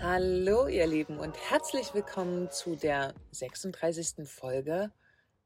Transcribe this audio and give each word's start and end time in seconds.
Hallo 0.00 0.68
ihr 0.68 0.86
Lieben 0.86 1.18
und 1.18 1.36
herzlich 1.50 1.92
willkommen 1.92 2.52
zu 2.52 2.76
der 2.76 3.14
36. 3.32 4.28
Folge 4.28 4.92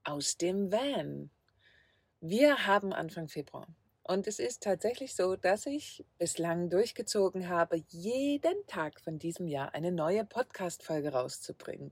aus 0.04 0.36
dem 0.36 0.70
Van. 0.70 1.30
Wir 2.20 2.66
haben 2.66 2.92
Anfang 2.92 3.28
Februar 3.28 3.66
und 4.02 4.26
es 4.26 4.38
ist 4.38 4.62
tatsächlich 4.62 5.14
so, 5.14 5.36
dass 5.36 5.64
ich 5.64 6.04
bislang 6.18 6.68
durchgezogen 6.68 7.48
habe, 7.48 7.82
jeden 7.88 8.66
Tag 8.66 9.00
von 9.00 9.18
diesem 9.18 9.48
Jahr 9.48 9.74
eine 9.74 9.90
neue 9.90 10.26
Podcast-Folge 10.26 11.12
rauszubringen. 11.12 11.90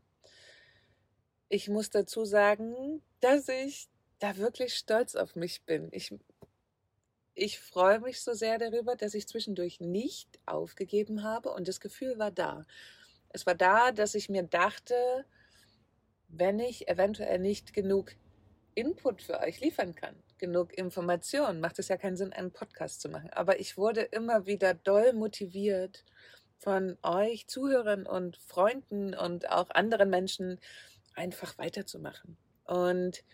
Ich 1.48 1.70
muss 1.70 1.88
dazu 1.88 2.27
sagen, 2.27 3.02
dass 3.20 3.48
ich 3.48 3.88
da 4.18 4.36
wirklich 4.36 4.74
stolz 4.74 5.14
auf 5.16 5.34
mich 5.34 5.64
bin. 5.64 5.88
Ich 5.92 6.14
ich 7.34 7.58
freue 7.58 8.00
mich 8.00 8.20
so 8.22 8.32
sehr 8.32 8.58
darüber, 8.58 8.96
dass 8.96 9.14
ich 9.14 9.26
zwischendurch 9.26 9.80
nicht 9.80 10.38
aufgegeben 10.46 11.22
habe 11.22 11.50
und 11.50 11.68
das 11.68 11.80
Gefühl 11.80 12.18
war 12.18 12.30
da. 12.30 12.66
Es 13.30 13.46
war 13.46 13.54
da, 13.54 13.93
dass 13.93 14.14
ich 14.14 14.29
mir 14.29 14.43
dachte, 14.43 15.25
wenn 16.29 16.58
ich 16.58 16.88
eventuell 16.88 17.38
nicht 17.38 17.72
genug 17.72 18.12
Input 18.74 19.22
für 19.22 19.40
euch 19.40 19.61
liefern 19.61 19.94
kann, 19.94 20.16
genug 20.38 20.76
Informationen, 20.76 21.61
macht 21.61 21.79
es 21.79 21.88
ja 21.88 21.96
keinen 21.96 22.16
Sinn, 22.16 22.32
einen 22.32 22.52
Podcast 22.52 23.00
zu 23.00 23.08
machen. 23.08 23.30
Aber 23.30 23.60
ich 23.60 23.76
wurde 23.76 24.02
immer 24.02 24.46
wieder 24.46 24.74
doll 24.74 25.12
motiviert 25.12 26.04
von 26.58 26.99
euch 27.02 27.46
Zuhörern 27.46 28.07
und 28.07 28.36
Freunden 28.36 29.14
und 29.14 29.50
auch 29.50 29.71
anderen 29.71 30.10
Menschen, 30.10 30.60
einfach 31.14 31.58
weiterzumachen. 31.58 32.36
Und 32.64 33.24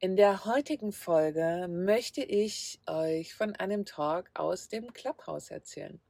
in 0.00 0.14
der 0.14 0.44
heutigen 0.44 0.92
Folge 0.92 1.66
möchte 1.68 2.22
ich 2.22 2.80
euch 2.86 3.34
von 3.34 3.56
einem 3.56 3.84
Talk 3.84 4.30
aus 4.34 4.68
dem 4.68 4.92
Clubhouse 4.92 5.50
erzählen, 5.50 6.00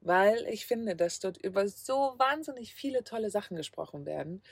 weil 0.00 0.46
ich 0.46 0.64
finde, 0.64 0.96
dass 0.96 1.20
dort 1.20 1.36
über 1.36 1.68
so 1.68 2.14
wahnsinnig 2.16 2.74
viele 2.74 3.04
tolle 3.04 3.30
Sachen 3.30 3.58
gesprochen 3.58 4.06
werden. 4.06 4.42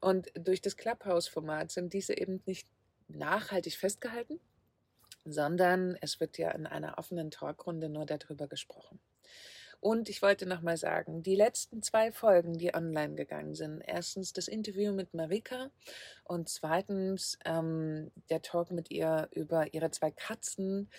Und 0.00 0.32
durch 0.34 0.60
das 0.60 0.76
Clubhouse-Format 0.76 1.70
sind 1.70 1.92
diese 1.92 2.18
eben 2.18 2.42
nicht 2.46 2.68
nachhaltig 3.06 3.76
festgehalten, 3.76 4.40
sondern 5.24 5.96
es 6.00 6.18
wird 6.18 6.36
ja 6.36 6.50
in 6.50 6.66
einer 6.66 6.98
offenen 6.98 7.30
Talkrunde 7.30 7.88
nur 7.88 8.06
darüber 8.06 8.48
gesprochen. 8.48 8.98
Und 9.80 10.08
ich 10.08 10.22
wollte 10.22 10.46
nochmal 10.46 10.76
sagen, 10.76 11.22
die 11.22 11.36
letzten 11.36 11.82
zwei 11.82 12.10
Folgen, 12.12 12.58
die 12.58 12.74
online 12.74 13.14
gegangen 13.14 13.54
sind, 13.54 13.82
erstens 13.86 14.32
das 14.32 14.48
Interview 14.48 14.92
mit 14.92 15.14
Marika 15.14 15.70
und 16.24 16.48
zweitens 16.48 17.38
ähm, 17.44 18.10
der 18.30 18.42
Talk 18.42 18.70
mit 18.70 18.90
ihr 18.90 19.28
über 19.32 19.72
ihre 19.74 19.90
zwei 19.90 20.10
Katzen, 20.10 20.90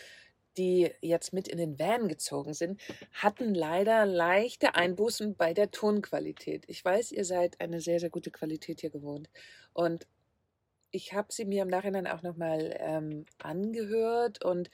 die 0.58 0.92
jetzt 1.02 1.34
mit 1.34 1.48
in 1.48 1.58
den 1.58 1.78
Van 1.80 2.08
gezogen 2.08 2.54
sind, 2.54 2.82
hatten 3.14 3.54
leider 3.54 4.06
leichte 4.06 4.76
Einbußen 4.76 5.36
bei 5.36 5.54
der 5.54 5.72
Tonqualität. 5.72 6.64
Ich 6.68 6.84
weiß, 6.84 7.12
ihr 7.12 7.26
seid 7.26 7.62
eine 7.62 7.80
sehr, 7.80 8.00
sehr 8.00 8.10
gute 8.10 8.32
Qualität 8.32 8.82
hier 8.82 8.90
gewohnt. 8.90 9.30
Und 9.74 10.08
ich 10.92 11.14
habe 11.14 11.28
sie 11.32 11.46
mir 11.46 11.62
im 11.62 11.68
Nachhinein 11.68 12.08
auch 12.08 12.24
nochmal 12.24 12.76
ähm, 12.80 13.26
angehört 13.40 14.44
und 14.44 14.70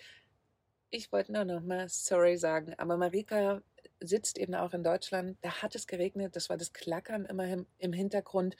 ich 0.90 1.12
wollte 1.12 1.34
nur 1.34 1.44
nochmal 1.44 1.90
sorry 1.90 2.38
sagen. 2.38 2.76
Aber 2.78 2.98
Marika 2.98 3.62
sitzt 4.08 4.38
eben 4.38 4.56
auch 4.56 4.74
in 4.74 4.84
Deutschland. 4.84 5.38
Da 5.42 5.62
hat 5.62 5.76
es 5.76 5.88
geregnet, 5.88 6.36
das 6.36 6.50
war 6.50 6.58
das 6.58 6.74
Klackern 6.74 7.26
immer 7.26 7.66
im, 7.78 7.94
Hintergrund. 7.94 8.56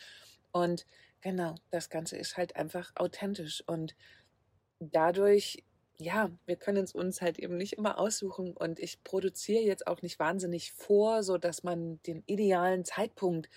Und 0.52 0.86
genau, 1.22 1.56
das 1.72 1.90
Ganze 1.90 2.18
ist 2.18 2.38
halt 2.38 2.56
einfach 2.56 2.92
authentisch. 2.96 3.64
Und 3.68 3.96
dadurch, 4.80 5.64
ja, 5.98 6.32
wir 6.46 6.56
können 6.56 6.84
es 6.84 6.94
uns 6.94 7.22
halt 7.22 7.40
eben 7.40 7.58
nicht 7.58 7.74
immer 7.74 8.00
aussuchen. 8.00 8.56
Und 8.56 8.80
ich 8.80 9.04
produziere 9.04 9.64
jetzt 9.64 9.88
auch 9.88 10.02
nicht 10.02 10.20
wahnsinnig 10.20 10.72
vor, 10.74 11.24
sodass 11.24 11.64
man 11.64 12.02
den 12.04 12.24
idealen 12.26 12.86
Zeitpunkt 12.86 13.50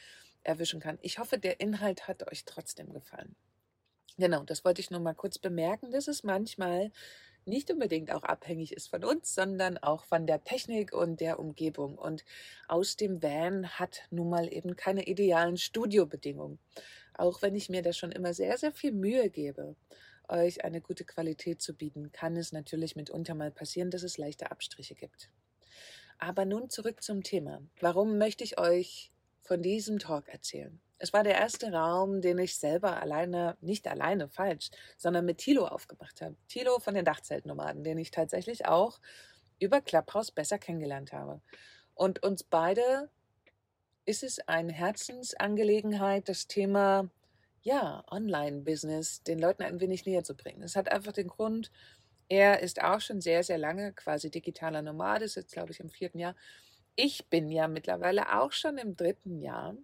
erwischen 0.43 0.81
kann. 0.81 0.99
Ich 1.03 1.19
hoffe, 1.19 1.39
der 1.39 1.61
Inhalt 1.61 2.09
hat 2.09 2.31
euch 2.31 2.45
trotzdem 2.45 2.93
gefallen. 2.93 3.37
Genau, 4.19 4.45
das 4.45 4.65
wollte 4.65 4.81
ich 4.81 4.91
nur 4.91 5.01
mal 5.01 5.15
kurz 5.15 5.39
bemerken, 5.39 5.91
dass 5.91 6.09
es 6.09 6.23
manchmal 6.23 6.91
nicht 7.47 7.71
unbedingt 7.71 8.13
auch 8.13 8.23
abhängig 8.23 8.73
ist 8.73 8.89
von 8.89 9.05
uns, 9.05 9.35
sondern 9.35 9.79
auch 9.79 10.05
von 10.05 10.27
der 10.27 10.43
Technik 10.45 10.93
und 10.93 11.21
der 11.21 11.39
Umgebung. 11.39 11.97
Und 11.97 12.25
aus 12.69 12.97
dem 12.97 13.23
Van 13.23 13.69
hat 13.79 14.03
nun 14.11 14.29
mal 14.29 14.53
eben 14.53 14.77
keine 14.77 15.07
idealen 15.07 15.57
Studiobedingungen. 15.57 16.59
Auch 17.15 17.43
wenn 17.43 17.55
ich 17.55 17.69
mir 17.69 17.83
da 17.83 17.93
schon 17.93 18.13
immer 18.13 18.35
sehr, 18.35 18.59
sehr 18.59 18.73
viel 18.73 18.93
Mühe 18.93 19.31
gebe, 19.31 19.77
euch 20.29 20.65
eine 20.65 20.81
gute 20.81 21.05
Qualität 21.05 21.63
zu 21.63 21.75
bieten, 21.75 22.13
kann 22.13 22.37
es 22.37 22.53
natürlich 22.53 22.97
mitunter 22.97 23.35
mal 23.35 23.51
passieren, 23.51 23.91
dass 23.91 24.03
es 24.03 24.19
leichte 24.19 24.51
Abstriche 24.51 24.95
gibt. 24.95 25.31
Aber 26.19 26.45
nun 26.45 26.71
zurück 26.71 27.03
zum 27.03 27.23
Thema. 27.23 27.63
Warum 27.81 28.19
möchte 28.19 28.43
ich 28.43 28.59
euch 28.59 29.13
von 29.43 29.63
diesem 29.63 29.99
Talk 29.99 30.29
erzählen? 30.29 30.81
Es 30.99 31.13
war 31.13 31.25
der 31.25 31.35
erste 31.35 31.73
Raum, 31.73 32.21
den 32.23 32.39
ich 32.39 32.57
selber 32.57 33.01
alleine, 33.01 33.57
nicht 33.61 33.87
alleine, 33.87 34.29
falsch, 34.29 34.71
sondern 34.97 35.27
mit 35.27 35.39
Tilo 35.39 35.67
aufgemacht 35.67 36.23
habe. 36.23 36.37
Tilo 36.49 36.79
von 36.79 36.95
den 36.95 37.05
Dachzeltnomaden, 37.05 37.85
den 37.85 37.99
ich 37.99 38.11
tatsächlich 38.11 38.67
auch 38.67 38.99
über 39.59 39.81
Clubhouse 39.81 40.31
besser 40.31 40.59
kennengelernt 40.59 41.13
habe. 41.13 41.41
Und 41.95 42.23
uns 42.23 42.45
beide 42.45 43.11
ist 44.07 44.23
es 44.23 44.39
eine 44.49 44.73
Herzensangelegenheit, 44.73 46.29
das 46.29 46.47
Thema 46.47 47.11
ja, 47.63 48.05
Online-Business 48.11 49.25
den 49.25 49.41
Leuten 49.41 49.65
ein 49.65 49.81
wenig 49.81 50.07
näher 50.07 50.23
zu 50.23 50.37
bringen. 50.37 50.63
Es 50.63 50.77
hat 50.77 50.91
einfach 50.91 51.13
den 51.13 51.27
Grund, 51.27 51.73
er 52.29 52.61
ist 52.61 52.81
auch 52.83 53.01
schon 53.01 53.21
sehr, 53.21 53.43
sehr 53.43 53.59
lange 53.59 53.93
quasi 53.93 54.31
digitaler 54.31 54.83
Nomade, 54.83 55.25
ist 55.25 55.35
jetzt 55.35 55.53
glaube 55.53 55.73
ich 55.73 55.81
im 55.81 55.91
vierten 55.91 56.21
Jahr. 56.21 56.37
Ich 56.95 57.29
bin 57.29 57.51
ja 57.51 57.67
mittlerweile 57.67 58.41
auch 58.41 58.53
schon 58.53 58.79
im 58.79 58.97
dritten 58.97 59.41
Jahr 59.41 59.75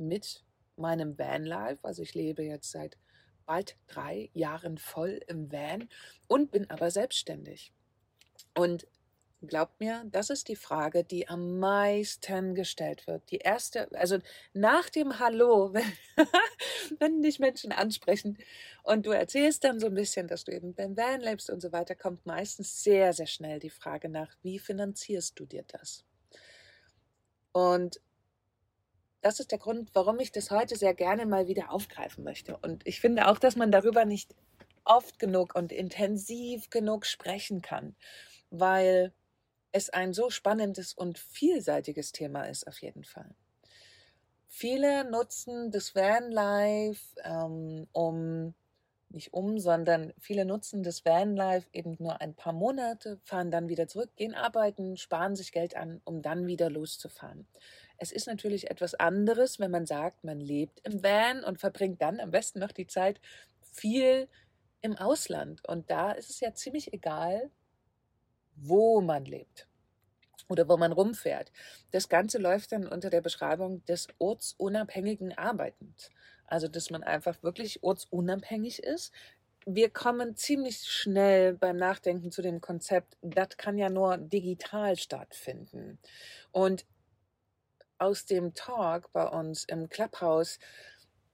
mit 0.00 0.44
meinem 0.76 1.18
Vanlife. 1.18 1.78
Also 1.82 2.02
ich 2.02 2.14
lebe 2.14 2.42
jetzt 2.42 2.70
seit 2.70 2.98
bald 3.46 3.76
drei 3.86 4.30
Jahren 4.32 4.78
voll 4.78 5.20
im 5.28 5.52
Van 5.52 5.88
und 6.26 6.50
bin 6.50 6.68
aber 6.70 6.90
selbstständig. 6.90 7.72
Und 8.54 8.86
glaubt 9.46 9.80
mir, 9.80 10.04
das 10.06 10.30
ist 10.30 10.48
die 10.48 10.56
Frage, 10.56 11.04
die 11.04 11.28
am 11.28 11.58
meisten 11.58 12.54
gestellt 12.54 13.06
wird. 13.06 13.30
Die 13.30 13.38
erste, 13.38 13.90
also 13.92 14.18
nach 14.52 14.90
dem 14.90 15.18
Hallo, 15.18 15.72
wenn, 15.74 15.92
wenn 16.98 17.22
dich 17.22 17.38
Menschen 17.38 17.72
ansprechen 17.72 18.38
und 18.82 19.06
du 19.06 19.10
erzählst 19.10 19.64
dann 19.64 19.80
so 19.80 19.86
ein 19.86 19.94
bisschen, 19.94 20.28
dass 20.28 20.44
du 20.44 20.52
eben 20.52 20.74
beim 20.74 20.96
Van 20.96 21.20
lebst 21.20 21.50
und 21.50 21.60
so 21.60 21.72
weiter, 21.72 21.94
kommt 21.94 22.26
meistens 22.26 22.82
sehr, 22.82 23.12
sehr 23.12 23.26
schnell 23.26 23.58
die 23.58 23.70
Frage 23.70 24.08
nach, 24.08 24.36
wie 24.42 24.58
finanzierst 24.58 25.38
du 25.38 25.46
dir 25.46 25.64
das? 25.66 26.04
Und 27.52 28.00
das 29.20 29.40
ist 29.40 29.50
der 29.50 29.58
Grund, 29.58 29.90
warum 29.94 30.18
ich 30.20 30.32
das 30.32 30.50
heute 30.50 30.76
sehr 30.76 30.94
gerne 30.94 31.26
mal 31.26 31.46
wieder 31.46 31.70
aufgreifen 31.70 32.24
möchte. 32.24 32.56
Und 32.58 32.86
ich 32.86 33.00
finde 33.00 33.28
auch, 33.28 33.38
dass 33.38 33.56
man 33.56 33.70
darüber 33.70 34.04
nicht 34.04 34.34
oft 34.84 35.18
genug 35.18 35.54
und 35.54 35.72
intensiv 35.72 36.70
genug 36.70 37.06
sprechen 37.06 37.62
kann, 37.62 37.94
weil 38.50 39.12
es 39.72 39.90
ein 39.90 40.12
so 40.12 40.30
spannendes 40.30 40.94
und 40.94 41.18
vielseitiges 41.18 42.12
Thema 42.12 42.44
ist 42.44 42.66
auf 42.66 42.78
jeden 42.80 43.04
Fall. 43.04 43.34
Viele 44.48 45.08
nutzen 45.08 45.70
das 45.70 45.94
Vanlife, 45.94 47.00
ähm, 47.22 47.86
um 47.92 48.54
nicht 49.10 49.32
um, 49.32 49.58
sondern 49.58 50.12
viele 50.18 50.44
nutzen 50.44 50.82
das 50.82 51.04
Vanlife 51.04 51.68
eben 51.72 51.96
nur 51.98 52.20
ein 52.20 52.34
paar 52.34 52.52
Monate, 52.52 53.18
fahren 53.24 53.50
dann 53.50 53.68
wieder 53.68 53.88
zurück, 53.88 54.10
gehen 54.16 54.34
arbeiten, 54.34 54.96
sparen 54.96 55.36
sich 55.36 55.52
Geld 55.52 55.76
an, 55.76 56.00
um 56.04 56.22
dann 56.22 56.46
wieder 56.46 56.70
loszufahren. 56.70 57.46
Es 58.02 58.12
ist 58.12 58.26
natürlich 58.26 58.70
etwas 58.70 58.94
anderes, 58.94 59.60
wenn 59.60 59.70
man 59.70 59.84
sagt, 59.84 60.24
man 60.24 60.40
lebt 60.40 60.80
im 60.84 61.02
Van 61.02 61.44
und 61.44 61.60
verbringt 61.60 62.00
dann 62.00 62.18
am 62.18 62.30
besten 62.30 62.58
noch 62.58 62.72
die 62.72 62.86
Zeit 62.86 63.20
viel 63.60 64.26
im 64.80 64.96
Ausland. 64.96 65.60
Und 65.68 65.90
da 65.90 66.12
ist 66.12 66.30
es 66.30 66.40
ja 66.40 66.54
ziemlich 66.54 66.94
egal, 66.94 67.50
wo 68.56 69.02
man 69.02 69.26
lebt 69.26 69.68
oder 70.48 70.66
wo 70.66 70.78
man 70.78 70.92
rumfährt. 70.92 71.52
Das 71.90 72.08
Ganze 72.08 72.38
läuft 72.38 72.72
dann 72.72 72.88
unter 72.88 73.10
der 73.10 73.20
Beschreibung 73.20 73.84
des 73.84 74.08
ortsunabhängigen 74.18 75.36
Arbeitens. 75.36 76.08
Also, 76.46 76.68
dass 76.68 76.88
man 76.88 77.02
einfach 77.02 77.42
wirklich 77.42 77.82
ortsunabhängig 77.82 78.82
ist. 78.82 79.12
Wir 79.66 79.90
kommen 79.90 80.36
ziemlich 80.36 80.78
schnell 80.78 81.52
beim 81.52 81.76
Nachdenken 81.76 82.32
zu 82.32 82.40
dem 82.40 82.62
Konzept, 82.62 83.18
das 83.20 83.58
kann 83.58 83.76
ja 83.76 83.90
nur 83.90 84.16
digital 84.16 84.96
stattfinden. 84.96 85.98
Und 86.50 86.86
aus 88.00 88.26
dem 88.26 88.54
Talk 88.54 89.12
bei 89.12 89.26
uns 89.26 89.64
im 89.64 89.88
Clubhouse, 89.88 90.58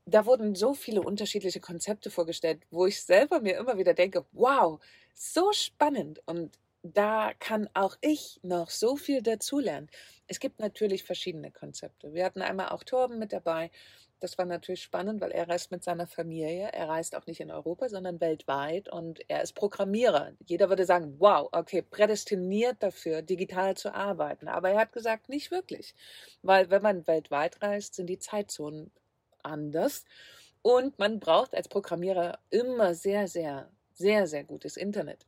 da 0.05 0.27
wurden 0.27 0.55
so 0.55 0.75
viele 0.75 1.03
unterschiedliche 1.03 1.61
Konzepte 1.61 2.11
vorgestellt, 2.11 2.63
wo 2.71 2.87
ich 2.87 3.03
selber 3.03 3.41
mir 3.41 3.57
immer 3.59 3.79
wieder 3.79 3.95
denke, 3.95 4.25
wow, 4.33 4.81
so 5.15 5.53
spannend. 5.53 6.21
Und 6.27 6.59
da 6.83 7.33
kann 7.39 7.69
auch 7.75 7.97
ich 8.01 8.39
noch 8.43 8.71
so 8.71 8.97
viel 8.97 9.23
dazulernen. 9.23 9.91
Es 10.29 10.39
gibt 10.39 10.61
natürlich 10.61 11.05
verschiedene 11.05 11.51
Konzepte. 11.51 12.15
Wir 12.15 12.25
hatten 12.25 12.43
einmal 12.43 12.69
auch 12.69 12.85
Torben 12.85 13.19
mit 13.19 13.33
dabei. 13.33 13.71
Das 14.21 14.39
war 14.39 14.47
natürlich 14.47 14.83
spannend, 14.83 15.21
weil 15.21 15.31
er 15.31 15.49
reist 15.49 15.71
mit 15.71 15.85
seiner 15.85 16.07
Familie. 16.07 16.71
Er 16.73 16.89
reist 16.89 17.15
auch 17.15 17.27
nicht 17.27 17.41
in 17.41 17.51
Europa, 17.51 17.89
sondern 17.91 18.21
weltweit 18.21 18.89
und 18.89 19.21
er 19.29 19.43
ist 19.43 19.53
Programmierer. 19.53 20.33
Jeder 20.47 20.71
würde 20.71 20.87
sagen, 20.87 21.17
wow, 21.19 21.49
okay, 21.53 21.83
prädestiniert 21.83 22.83
dafür, 22.83 23.21
digital 23.21 23.77
zu 23.77 23.93
arbeiten. 23.95 24.49
Aber 24.49 24.71
er 24.71 24.81
hat 24.81 24.93
gesagt, 24.93 25.29
nicht 25.29 25.51
wirklich. 25.51 25.95
Weil 26.43 26.71
wenn 26.71 26.83
man 26.83 27.07
weltweit 27.07 27.63
reist, 27.63 27.95
sind 27.95 28.07
die 28.07 28.19
Zeitzonen 28.19 28.91
anders. 29.43 30.05
Und 30.63 30.99
man 30.99 31.21
braucht 31.21 31.55
als 31.55 31.69
Programmierer 31.69 32.39
immer 32.51 32.95
sehr, 32.95 33.29
sehr, 33.29 33.71
sehr, 33.95 34.27
sehr 34.27 34.45
gutes 34.45 34.77
Internet 34.79 35.27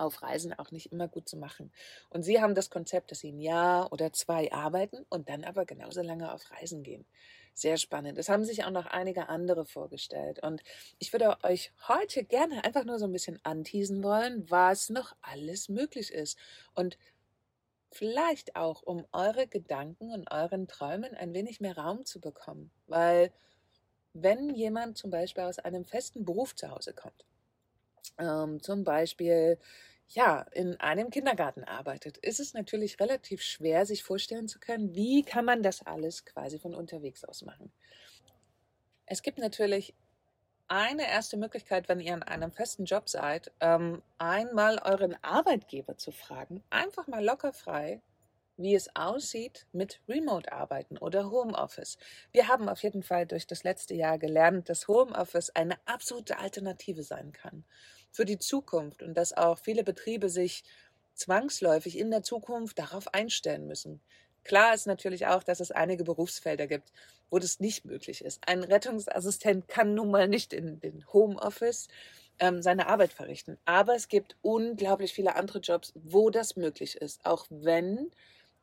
auf 0.00 0.22
Reisen 0.22 0.52
auch 0.54 0.70
nicht 0.70 0.92
immer 0.92 1.08
gut 1.08 1.28
zu 1.28 1.36
machen. 1.36 1.70
Und 2.08 2.22
sie 2.22 2.40
haben 2.40 2.54
das 2.54 2.70
Konzept, 2.70 3.10
dass 3.10 3.20
sie 3.20 3.32
ein 3.32 3.38
Jahr 3.38 3.92
oder 3.92 4.12
zwei 4.12 4.50
arbeiten 4.50 5.04
und 5.10 5.28
dann 5.28 5.44
aber 5.44 5.66
genauso 5.66 6.02
lange 6.02 6.32
auf 6.32 6.50
Reisen 6.50 6.82
gehen. 6.82 7.04
Sehr 7.60 7.76
spannend. 7.76 8.16
Das 8.16 8.30
haben 8.30 8.46
sich 8.46 8.64
auch 8.64 8.70
noch 8.70 8.86
einige 8.86 9.28
andere 9.28 9.66
vorgestellt. 9.66 10.42
Und 10.42 10.62
ich 10.98 11.12
würde 11.12 11.36
euch 11.42 11.72
heute 11.88 12.24
gerne 12.24 12.64
einfach 12.64 12.86
nur 12.86 12.98
so 12.98 13.04
ein 13.04 13.12
bisschen 13.12 13.38
anteasen 13.42 14.02
wollen, 14.02 14.50
was 14.50 14.88
noch 14.88 15.14
alles 15.20 15.68
möglich 15.68 16.10
ist. 16.10 16.38
Und 16.74 16.96
vielleicht 17.92 18.56
auch, 18.56 18.82
um 18.82 19.04
eure 19.12 19.46
Gedanken 19.46 20.10
und 20.10 20.32
euren 20.32 20.68
Träumen 20.68 21.14
ein 21.14 21.34
wenig 21.34 21.60
mehr 21.60 21.76
Raum 21.76 22.06
zu 22.06 22.18
bekommen. 22.18 22.70
Weil 22.86 23.30
wenn 24.14 24.54
jemand 24.54 24.96
zum 24.96 25.10
Beispiel 25.10 25.44
aus 25.44 25.58
einem 25.58 25.84
festen 25.84 26.24
Beruf 26.24 26.56
zu 26.56 26.70
Hause 26.70 26.94
kommt, 26.94 27.26
ähm, 28.16 28.62
zum 28.62 28.84
Beispiel 28.84 29.58
ja, 30.12 30.42
in 30.52 30.78
einem 30.80 31.10
Kindergarten 31.10 31.62
arbeitet, 31.64 32.18
ist 32.18 32.40
es 32.40 32.52
natürlich 32.52 32.98
relativ 32.98 33.42
schwer, 33.42 33.86
sich 33.86 34.02
vorstellen 34.02 34.48
zu 34.48 34.58
können, 34.58 34.94
wie 34.94 35.22
kann 35.22 35.44
man 35.44 35.62
das 35.62 35.86
alles 35.86 36.24
quasi 36.24 36.58
von 36.58 36.74
unterwegs 36.74 37.24
aus 37.24 37.42
machen. 37.42 37.72
Es 39.06 39.22
gibt 39.22 39.38
natürlich 39.38 39.94
eine 40.66 41.08
erste 41.08 41.36
Möglichkeit, 41.36 41.88
wenn 41.88 42.00
ihr 42.00 42.14
in 42.14 42.22
einem 42.22 42.52
festen 42.52 42.84
Job 42.84 43.08
seid, 43.08 43.52
ähm, 43.60 44.02
einmal 44.18 44.78
euren 44.84 45.16
Arbeitgeber 45.22 45.96
zu 45.96 46.12
fragen, 46.12 46.62
einfach 46.70 47.06
mal 47.06 47.24
lockerfrei, 47.24 48.00
wie 48.56 48.74
es 48.74 48.94
aussieht 48.94 49.66
mit 49.72 50.00
Remote-Arbeiten 50.08 50.98
oder 50.98 51.30
Homeoffice. 51.30 51.98
Wir 52.32 52.48
haben 52.48 52.68
auf 52.68 52.82
jeden 52.82 53.02
Fall 53.02 53.26
durch 53.26 53.46
das 53.46 53.64
letzte 53.64 53.94
Jahr 53.94 54.18
gelernt, 54.18 54.68
dass 54.68 54.86
Homeoffice 54.86 55.50
eine 55.50 55.76
absolute 55.86 56.38
Alternative 56.38 57.02
sein 57.02 57.32
kann 57.32 57.64
für 58.10 58.24
die 58.24 58.38
Zukunft 58.38 59.02
und 59.02 59.14
dass 59.14 59.36
auch 59.36 59.58
viele 59.58 59.84
Betriebe 59.84 60.28
sich 60.28 60.64
zwangsläufig 61.14 61.98
in 61.98 62.10
der 62.10 62.22
Zukunft 62.22 62.78
darauf 62.78 63.12
einstellen 63.14 63.66
müssen. 63.66 64.00
Klar 64.44 64.74
ist 64.74 64.86
natürlich 64.86 65.26
auch, 65.26 65.42
dass 65.42 65.60
es 65.60 65.70
einige 65.70 66.04
Berufsfelder 66.04 66.66
gibt, 66.66 66.92
wo 67.30 67.38
das 67.38 67.60
nicht 67.60 67.84
möglich 67.84 68.24
ist. 68.24 68.40
Ein 68.46 68.64
Rettungsassistent 68.64 69.68
kann 69.68 69.94
nun 69.94 70.10
mal 70.10 70.28
nicht 70.28 70.52
in 70.52 70.80
den 70.80 71.06
Homeoffice 71.12 71.88
ähm, 72.38 72.62
seine 72.62 72.88
Arbeit 72.88 73.12
verrichten. 73.12 73.58
Aber 73.64 73.94
es 73.94 74.08
gibt 74.08 74.36
unglaublich 74.42 75.12
viele 75.12 75.36
andere 75.36 75.58
Jobs, 75.60 75.92
wo 75.94 76.30
das 76.30 76.56
möglich 76.56 76.96
ist. 76.96 77.24
Auch 77.24 77.46
wenn 77.50 78.10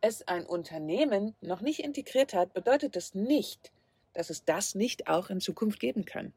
es 0.02 0.28
ein 0.28 0.46
Unternehmen 0.46 1.36
noch 1.42 1.62
nicht 1.62 1.80
integriert 1.80 2.34
hat, 2.34 2.54
bedeutet 2.54 2.96
das 2.96 3.14
nicht, 3.14 3.72
dass 4.14 4.30
es 4.30 4.44
das 4.44 4.76
nicht 4.76 5.08
auch 5.08 5.30
in 5.30 5.40
Zukunft 5.40 5.80
geben 5.80 6.06
kann. 6.06 6.34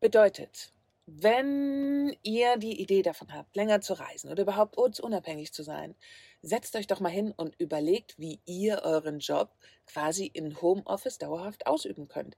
Bedeutet, 0.00 0.72
wenn 1.10 2.14
ihr 2.22 2.58
die 2.58 2.82
Idee 2.82 3.00
davon 3.00 3.32
habt, 3.32 3.56
länger 3.56 3.80
zu 3.80 3.94
reisen 3.94 4.30
oder 4.30 4.42
überhaupt 4.42 4.76
ortsunabhängig 4.76 5.54
zu 5.54 5.62
sein, 5.62 5.94
setzt 6.42 6.76
euch 6.76 6.86
doch 6.86 7.00
mal 7.00 7.08
hin 7.08 7.32
und 7.34 7.58
überlegt, 7.58 8.18
wie 8.18 8.40
ihr 8.44 8.82
euren 8.84 9.18
Job 9.18 9.50
quasi 9.86 10.26
in 10.26 10.60
Homeoffice 10.60 11.16
dauerhaft 11.16 11.66
ausüben 11.66 12.08
könnt. 12.08 12.36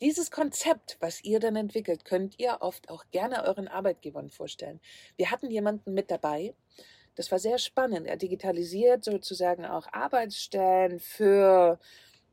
Dieses 0.00 0.30
Konzept, 0.30 0.98
was 1.00 1.22
ihr 1.24 1.40
dann 1.40 1.56
entwickelt, 1.56 2.04
könnt 2.04 2.38
ihr 2.38 2.58
oft 2.60 2.90
auch 2.90 3.04
gerne 3.10 3.44
euren 3.44 3.66
Arbeitgebern 3.66 4.30
vorstellen. 4.30 4.80
Wir 5.16 5.32
hatten 5.32 5.50
jemanden 5.50 5.92
mit 5.92 6.10
dabei, 6.10 6.54
das 7.16 7.30
war 7.32 7.40
sehr 7.40 7.58
spannend. 7.58 8.06
Er 8.06 8.16
digitalisiert 8.16 9.04
sozusagen 9.04 9.66
auch 9.66 9.86
Arbeitsstellen 9.92 11.00
für 11.00 11.78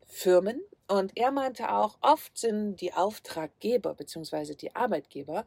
Firmen. 0.05 0.61
Und 0.87 1.17
er 1.17 1.31
meinte 1.31 1.71
auch, 1.71 1.97
oft 2.01 2.37
sind 2.37 2.77
die 2.77 2.93
Auftraggeber 2.93 3.95
bzw. 3.95 4.55
die 4.55 4.75
Arbeitgeber 4.75 5.45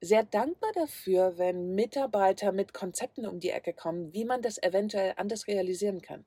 sehr 0.00 0.24
dankbar 0.24 0.72
dafür, 0.72 1.36
wenn 1.36 1.74
Mitarbeiter 1.74 2.52
mit 2.52 2.72
Konzepten 2.72 3.26
um 3.26 3.40
die 3.40 3.50
Ecke 3.50 3.72
kommen, 3.72 4.12
wie 4.12 4.24
man 4.24 4.42
das 4.42 4.62
eventuell 4.62 5.14
anders 5.16 5.46
realisieren 5.46 6.00
kann. 6.00 6.24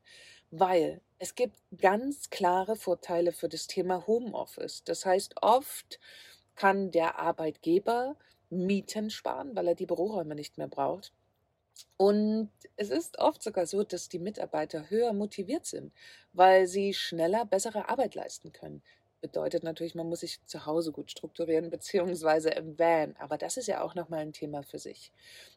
Weil 0.52 1.02
es 1.18 1.36
gibt 1.36 1.58
ganz 1.80 2.30
klare 2.30 2.75
Vorteile 2.75 3.31
für 3.31 3.50
das 3.50 3.66
Thema 3.68 4.06
Homeoffice. 4.06 4.84
Das 4.84 5.06
heißt, 5.06 5.36
oft 5.42 6.00
kann 6.56 6.92
der 6.92 7.18
Arbeitgeber 7.18 8.16
Mieten 8.50 9.10
sparen, 9.10 9.56
weil 9.56 9.70
er 9.70 9.75
die 9.75 9.88
Büroräume 9.88 10.36
nicht 10.36 10.60
mehr 10.60 10.68
braucht. 10.68 11.12
Und 11.98 12.52
es 12.75 12.92
ist 12.92 13.18
oft 13.18 13.42
sogar 13.42 13.66
so, 13.66 13.84
dass 13.84 14.10
die 14.10 14.20
Mitarbeiter 14.20 14.92
höher 14.92 15.14
motiviert 15.14 15.66
sind, 15.66 15.92
weil 16.34 16.68
sie 16.68 16.94
schneller 16.94 17.46
bessere 17.46 17.90
Arbeit 17.90 18.14
leisten 18.14 18.52
können 18.52 18.84
bedeutet 19.24 19.64
natürlich, 19.64 19.96
man 19.96 20.10
muss 20.10 20.20
sich 20.20 20.46
zu 20.46 20.66
Hause 20.68 20.92
gut 20.92 21.10
strukturieren, 21.10 21.70
beziehungsweise 21.72 22.50
im 22.50 22.78
Van. 22.78 23.16
Aber 23.18 23.40
das 23.40 23.58
ist 23.58 23.68
ja 23.68 23.81
auch 23.81 23.96
nochmal 23.96 24.20
ein 24.20 24.34
Thema 24.34 24.62
für 24.62 24.78
sich. 24.78 25.12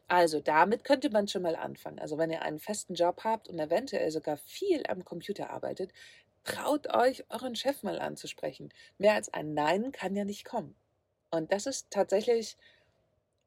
Also 0.07 0.39
damit 0.39 0.85
könnte 0.85 1.11
man 1.11 1.27
schon 1.27 1.43
mal 1.43 1.55
anfangen. 1.55 1.99
Also 1.99 2.17
wenn 2.17 2.31
ihr 2.31 2.41
einen 2.41 2.59
festen 2.59 2.95
Job 2.95 3.23
habt 3.23 3.49
und 3.49 3.59
eventuell 3.59 4.09
sogar 4.09 4.37
viel 4.37 4.83
am 4.87 5.03
Computer 5.03 5.49
arbeitet, 5.51 5.91
traut 6.45 6.95
euch, 6.95 7.25
euren 7.29 7.55
Chef 7.55 7.83
mal 7.83 7.99
anzusprechen. 7.99 8.69
Mehr 8.97 9.13
als 9.13 9.31
ein 9.33 9.53
Nein 9.53 9.91
kann 9.91 10.15
ja 10.15 10.23
nicht 10.23 10.45
kommen. 10.45 10.73
Und 11.29 11.51
das 11.51 11.65
ist 11.65 11.91
tatsächlich 11.91 12.57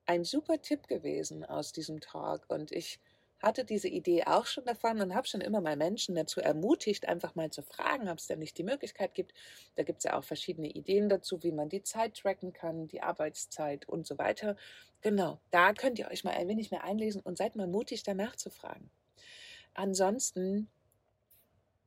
ein 0.05 0.25
super 0.25 0.61
Tipp 0.61 0.87
gewesen 0.87 1.47
aus 1.47 1.73
diesem 1.73 2.01
Talk. 2.01 2.45
Und 2.49 2.73
ich 2.73 3.01
hatte 3.41 3.65
diese 3.65 3.89
Idee 3.89 4.25
auch 4.25 4.47
schon 4.47 4.65
davon 4.65 5.01
und 5.01 5.15
habe 5.15 5.27
schon 5.27 5.41
immer 5.41 5.61
mal 5.61 5.77
Menschen 5.77 6.15
dazu 6.15 6.41
ermutigt, 6.41 7.09
einfach 7.09 7.35
mal 7.35 7.51
zu 7.51 7.63
fragen, 7.63 8.09
ob 8.09 8.19
es 8.19 8.27
denn 8.27 8.39
nicht 8.39 8.59
die 8.59 8.65
Möglichkeit 8.65 9.15
gibt. 9.15 9.33
Da 9.77 9.83
gibt 9.83 9.99
es 9.99 10.05
ja 10.05 10.19
auch 10.19 10.25
verschiedene 10.25 10.69
Ideen 10.69 11.09
dazu, 11.09 11.43
wie 11.43 11.53
man 11.53 11.69
die 11.69 11.83
Zeit 11.83 12.17
tracken 12.17 12.53
kann, 12.53 12.89
die 12.89 13.03
Arbeitszeit 13.03 13.89
und 13.89 14.07
so 14.07 14.19
weiter. 14.19 14.57
Genau, 15.01 15.41
da 15.51 15.73
könnt 15.73 15.99
ihr 15.99 16.09
euch 16.11 16.25
mal 16.25 16.35
ein 16.35 16.49
wenig 16.49 16.71
mehr 16.71 16.85
einlesen 16.85 17.23
und 17.23 17.39
seid 17.39 17.57
mal 17.57 17.67
mutig, 17.67 18.03
danach 18.03 18.37
zu 18.37 18.51
fragen. 18.51 18.91
Ansonsten 19.75 20.69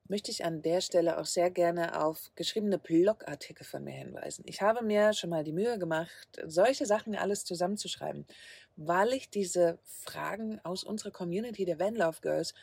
möchte 0.07 0.31
ich 0.31 0.45
an 0.45 0.61
der 0.61 0.81
Stelle 0.81 1.17
auch 1.17 1.25
sehr 1.25 1.49
gerne 1.49 2.01
auf 2.03 2.31
geschriebene 2.35 2.77
Blogartikel 2.77 3.65
von 3.65 3.83
mir 3.83 3.93
hinweisen. 3.93 4.43
Ich 4.47 4.61
habe 4.61 4.83
mir 4.83 5.13
schon 5.13 5.29
mal 5.29 5.43
die 5.43 5.53
Mühe 5.53 5.79
gemacht, 5.79 6.41
solche 6.45 6.85
Sachen 6.85 7.15
alles 7.15 7.45
zusammenzuschreiben 7.45 8.25
weil 8.75 9.13
ich 9.13 9.29
diese 9.29 9.79
Fragen 9.83 10.59
aus 10.63 10.83
unserer 10.83 11.11
Community 11.11 11.65
der 11.65 11.79
Van 11.79 11.95
Love 11.95 12.17
Girls 12.21 12.53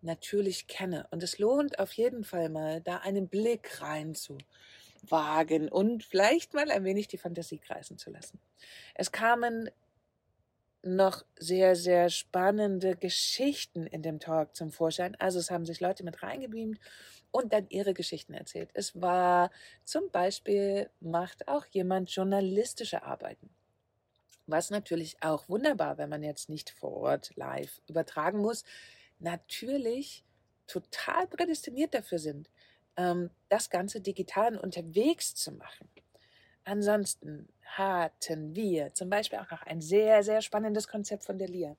natürlich 0.00 0.66
kenne. 0.66 1.06
Und 1.10 1.22
es 1.22 1.38
lohnt 1.38 1.78
auf 1.78 1.92
jeden 1.92 2.24
Fall 2.24 2.48
mal, 2.48 2.80
da 2.80 2.98
einen 2.98 3.28
Blick 3.28 3.80
rein 3.80 4.14
zu 4.14 4.38
wagen 5.08 5.68
und 5.68 6.04
vielleicht 6.04 6.54
mal 6.54 6.70
ein 6.70 6.84
wenig 6.84 7.08
die 7.08 7.18
Fantasie 7.18 7.58
kreisen 7.58 7.98
zu 7.98 8.10
lassen. 8.10 8.40
Es 8.94 9.12
kamen 9.12 9.70
noch 10.82 11.24
sehr, 11.36 11.76
sehr 11.76 12.10
spannende 12.10 12.96
Geschichten 12.96 13.86
in 13.86 14.02
dem 14.02 14.20
Talk 14.20 14.56
zum 14.56 14.72
Vorschein. 14.72 15.14
Also 15.20 15.38
es 15.38 15.50
haben 15.50 15.66
sich 15.66 15.80
Leute 15.80 16.04
mit 16.04 16.22
reingebeamt 16.22 16.78
und 17.30 17.52
dann 17.52 17.68
ihre 17.68 17.94
Geschichten 17.94 18.34
erzählt. 18.34 18.70
Es 18.74 19.00
war 19.00 19.50
zum 19.84 20.10
Beispiel, 20.10 20.90
macht 21.00 21.48
auch 21.48 21.66
jemand 21.66 22.10
journalistische 22.10 23.02
Arbeiten 23.02 23.50
was 24.46 24.70
natürlich 24.70 25.16
auch 25.22 25.48
wunderbar, 25.48 25.98
wenn 25.98 26.08
man 26.08 26.22
jetzt 26.22 26.48
nicht 26.48 26.70
vor 26.70 26.92
Ort 26.92 27.32
live 27.36 27.80
übertragen 27.88 28.38
muss, 28.38 28.64
natürlich 29.18 30.24
total 30.66 31.26
prädestiniert 31.26 31.94
dafür 31.94 32.18
sind, 32.18 32.50
ähm, 32.96 33.30
das 33.48 33.70
Ganze 33.70 34.00
digital 34.00 34.56
unterwegs 34.56 35.34
zu 35.34 35.52
machen. 35.52 35.88
Ansonsten 36.64 37.48
hatten 37.76 38.54
wir 38.54 38.94
zum 38.94 39.10
Beispiel 39.10 39.38
auch 39.38 39.50
noch 39.50 39.62
ein 39.62 39.80
sehr, 39.80 40.22
sehr 40.22 40.42
spannendes 40.42 40.88
Konzept 40.88 41.24
von 41.24 41.38
der 41.38 41.48
LIA. 41.48 41.76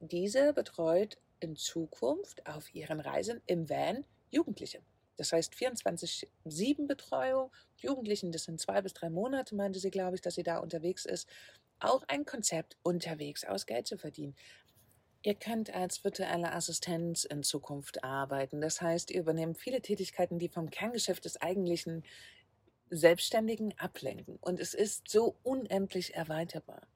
Diese 0.00 0.52
betreut 0.52 1.18
in 1.40 1.56
Zukunft 1.56 2.46
auf 2.46 2.74
ihren 2.74 3.00
Reisen 3.00 3.40
im 3.46 3.68
Van 3.68 4.04
Jugendliche. 4.30 4.80
Das 5.16 5.32
heißt 5.32 5.54
24-7 5.54 6.86
Betreuung. 6.86 7.50
Jugendlichen, 7.76 8.32
das 8.32 8.44
sind 8.44 8.60
zwei 8.60 8.80
bis 8.80 8.94
drei 8.94 9.10
Monate, 9.10 9.54
meinte 9.54 9.78
sie, 9.78 9.90
glaube 9.90 10.16
ich, 10.16 10.22
dass 10.22 10.34
sie 10.34 10.42
da 10.42 10.58
unterwegs 10.58 11.04
ist 11.04 11.28
auch 11.82 12.04
ein 12.08 12.24
Konzept, 12.24 12.76
unterwegs 12.82 13.44
aus 13.44 13.66
Geld 13.66 13.86
zu 13.86 13.98
verdienen. 13.98 14.34
Ihr 15.22 15.34
könnt 15.34 15.72
als 15.72 16.02
virtuelle 16.02 16.52
Assistenz 16.52 17.24
in 17.24 17.42
Zukunft 17.42 18.02
arbeiten. 18.02 18.60
Das 18.60 18.80
heißt, 18.80 19.10
ihr 19.10 19.20
übernehmt 19.20 19.58
viele 19.58 19.80
Tätigkeiten, 19.80 20.38
die 20.38 20.48
vom 20.48 20.70
Kerngeschäft 20.70 21.24
des 21.24 21.40
eigentlichen 21.40 22.04
Selbstständigen 22.94 23.72
ablenken. 23.78 24.36
Und 24.40 24.60
es 24.60 24.74
ist 24.74 25.08
so 25.08 25.36
unendlich 25.42 26.14
erweiterbar. 26.14 26.86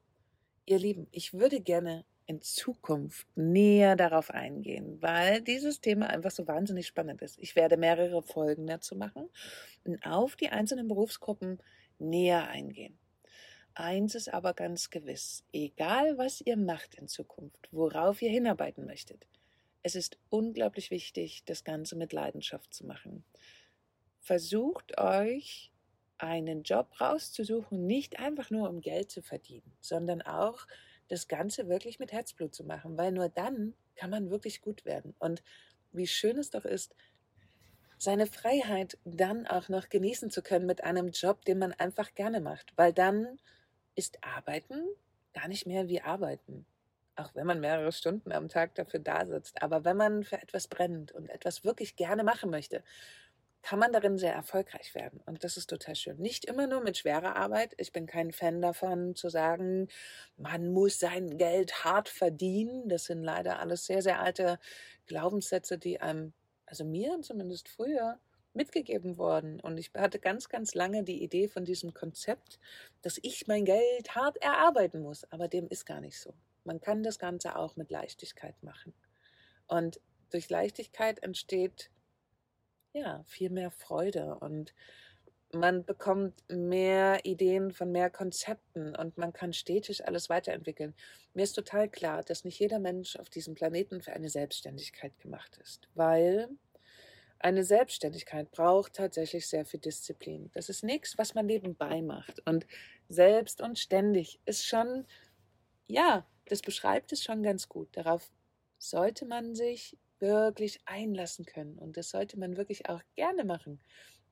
Ihr 0.67 0.79
Lieben, 0.79 1.07
ich 1.11 1.33
würde 1.33 1.61
gerne 1.61 2.05
in 2.27 2.43
Zukunft 2.43 3.27
näher 3.37 3.97
darauf 3.97 4.31
eingehen, 4.31 5.01
weil 5.01 5.41
dieses 5.41 5.81
Thema 5.81 6.09
einfach 6.09 6.33
so 6.33 6.47
wahnsinnig 6.47 6.87
spannend 6.87 7.23
ist. 7.23 7.39
Ich 7.39 7.57
werde 7.57 7.77
mehrere 7.77 8.23
Folgen 8.23 8.67
dazu 8.67 8.97
machen 8.97 9.29
und 9.85 10.05
auf 10.05 10.37
die 10.37 10.49
einzelnen 10.49 10.89
Berufsgruppen 10.89 11.63
näher 11.99 12.49
eingehen. 12.49 12.99
Eins 13.75 14.15
ist 14.15 14.33
aber 14.33 14.55
ganz 14.55 14.91
gewiss, 14.91 15.45
egal 15.53 16.19
was 16.19 16.41
ihr 16.41 16.57
macht 16.57 16.95
in 16.97 17.09
Zukunft, 17.09 17.69
worauf 17.71 18.21
ihr 18.23 18.31
hinarbeiten 18.31 18.87
möchtet, 18.87 19.27
es 19.83 19.95
ist 19.95 20.19
unglaublich 20.31 20.91
wichtig, 20.91 21.45
das 21.45 21.63
Ganze 21.63 21.95
mit 21.95 22.13
Leidenschaft 22.13 22.75
zu 22.75 22.85
machen. 22.85 23.25
Versucht 24.19 24.99
euch 24.99 25.71
einen 26.19 26.63
Job 26.63 27.01
rauszusuchen, 27.01 27.87
nicht 27.87 28.19
einfach 28.19 28.51
nur 28.51 28.69
um 28.69 28.81
Geld 28.81 29.11
zu 29.11 29.23
verdienen, 29.23 29.73
sondern 29.81 30.23
auch 30.23 30.67
das 31.09 31.29
Ganze 31.29 31.69
wirklich 31.69 31.99
mit 31.99 32.13
Herzblut 32.13 32.55
zu 32.55 32.65
machen, 32.65 32.97
weil 32.97 33.13
nur 33.13 33.29
dann 33.29 33.75
kann 33.95 34.11
man 34.11 34.31
wirklich 34.31 34.61
gut 34.61 34.85
werden. 34.85 35.15
Und 35.19 35.43
wie 35.93 36.07
schön 36.07 36.39
es 36.39 36.51
doch 36.51 36.65
ist, 36.65 36.95
seine 37.99 38.27
Freiheit 38.27 38.99
dann 39.05 39.47
auch 39.47 39.69
noch 39.69 39.89
genießen 39.89 40.31
zu 40.31 40.43
können 40.43 40.67
mit 40.67 40.85
einem 40.85 41.09
Job, 41.09 41.45
den 41.45 41.59
man 41.59 41.73
einfach 41.73 42.15
gerne 42.15 42.41
macht, 42.41 42.73
weil 42.77 42.93
dann 42.93 43.39
ist 43.95 44.19
Arbeiten 44.23 44.83
gar 45.33 45.49
nicht 45.49 45.67
mehr 45.67 45.89
wie 45.89 46.03
Arbeiten, 46.03 46.67
auch 47.15 47.35
wenn 47.35 47.47
man 47.47 47.61
mehrere 47.61 47.93
Stunden 47.93 48.33
am 48.33 48.49
Tag 48.49 48.75
dafür 48.75 49.01
da 49.01 49.25
sitzt. 49.25 49.63
Aber 49.63 49.85
wenn 49.85 49.97
man 49.97 50.25
für 50.25 50.41
etwas 50.41 50.69
brennt 50.69 51.13
und 51.13 51.31
etwas 51.31 51.65
wirklich 51.65 51.97
gerne 51.97 52.25
machen 52.25 52.51
möchte, 52.51 52.83
kann 53.67 53.81
man 53.81 53.93
darin 53.93 54.17
sehr 54.17 54.33
erfolgreich 54.33 54.95
werden. 54.95 55.21
Und 55.27 55.43
das 55.43 55.57
ist 55.57 55.69
total 55.69 55.97
schön. 55.97 56.19
Nicht 56.19 56.45
immer 56.45 56.69
nur 56.69 56.83
mit 56.83 56.99
schwerer 56.99 57.35
Arbeit. 57.35 57.75
Ich 57.79 57.93
bin 57.93 58.07
kein 58.07 58.31
Fan 58.31 58.63
davon 58.63 59.17
zu 59.17 59.29
sagen, 59.29 59.89
man 60.37 60.69
muss 60.69 61.01
sein 61.01 61.37
Geld 61.37 61.83
hart 61.83 62.09
verdienen. 62.09 62.89
Das 62.89 63.07
sind 63.07 63.25
leider 63.25 63.59
alles 63.59 63.85
sehr, 63.87 64.03
sehr 64.03 64.21
alte 64.21 64.61
Glaubenssätze, 65.09 65.79
die 65.79 66.01
einem, 66.01 66.33
also 66.65 66.85
mir 66.85 67.21
zumindest 67.23 67.69
früher, 67.69 68.21
mitgegeben 68.53 69.19
worden. 69.19 69.59
Und 69.59 69.79
ich 69.79 69.91
hatte 69.97 70.21
ganz, 70.21 70.49
ganz 70.49 70.77
lange 70.77 71.03
die 71.03 71.25
Idee 71.25 71.49
von 71.49 71.65
diesem 71.65 71.93
Konzept, 71.93 72.61
dass 73.03 73.19
ich 73.23 73.49
mein 73.49 73.65
Geld 73.65 74.15
hart 74.15 74.37
erarbeiten 74.37 75.01
muss. 75.01 75.25
Aber 75.33 75.49
dem 75.49 75.67
ist 75.67 75.87
gar 75.87 76.01
nicht 76.01 76.21
so. 76.21 76.35
Man 76.63 76.81
kann 76.81 77.03
das 77.03 77.19
Ganze 77.19 77.57
auch 77.57 77.75
mit 77.75 77.91
Leichtigkeit 77.91 78.63
machen. 78.63 78.95
Und 79.67 80.01
durch 80.31 80.49
Leichtigkeit 80.51 81.21
entsteht 81.25 81.91
ja, 82.97 83.23
viel 83.27 83.51
mehr 83.51 83.71
Freude 83.71 84.37
und 84.37 84.75
man 85.53 85.85
bekommt 85.85 86.43
mehr 86.49 87.25
Ideen 87.25 87.71
von 87.71 87.93
mehr 87.93 88.11
Konzepten 88.11 88.97
und 88.97 89.17
man 89.17 89.33
kann 89.33 89.53
stetig 89.53 90.07
alles 90.07 90.29
weiterentwickeln. 90.29 90.95
Mir 91.35 91.45
ist 91.45 91.53
total 91.53 91.89
klar, 91.89 92.23
dass 92.23 92.45
nicht 92.45 92.59
jeder 92.59 92.79
Mensch 92.79 93.17
auf 93.17 93.31
diesem 93.31 93.55
Planeten 93.55 94.01
für 94.01 94.13
eine 94.13 94.29
Selbstständigkeit 94.29 95.19
gemacht 95.21 95.59
ist, 95.63 95.89
weil 95.95 96.49
eine 97.39 97.65
Selbstständigkeit 97.65 98.51
braucht 98.51 98.95
tatsächlich 98.95 99.47
sehr 99.47 99.65
viel 99.65 99.81
Disziplin. 99.81 100.51
Das 100.55 100.69
ist 100.69 100.83
nichts, 100.83 101.19
was 101.19 101.35
man 101.35 101.47
nebenbei 101.47 102.01
macht. 102.03 102.43
Und 102.47 102.67
selbst 103.09 103.61
und 103.61 103.79
ständig 103.79 104.41
ist 104.47 104.67
schon, 104.67 105.07
ja, 105.87 106.27
das 106.47 106.63
beschreibt 106.63 107.13
es 107.13 107.23
schon 107.23 107.43
ganz 107.43 107.69
gut. 107.69 107.89
Darauf 107.93 108.33
sollte 108.79 109.27
man 109.27 109.55
sich 109.55 109.97
wirklich 110.19 110.81
einlassen 110.85 111.45
können. 111.47 111.79
Und 111.79 111.97
das 111.97 112.11
sollte 112.11 112.39
man 112.39 112.57
wirklich 112.57 112.89
auch 112.89 113.03
gerne 113.15 113.45
machen. 113.45 113.81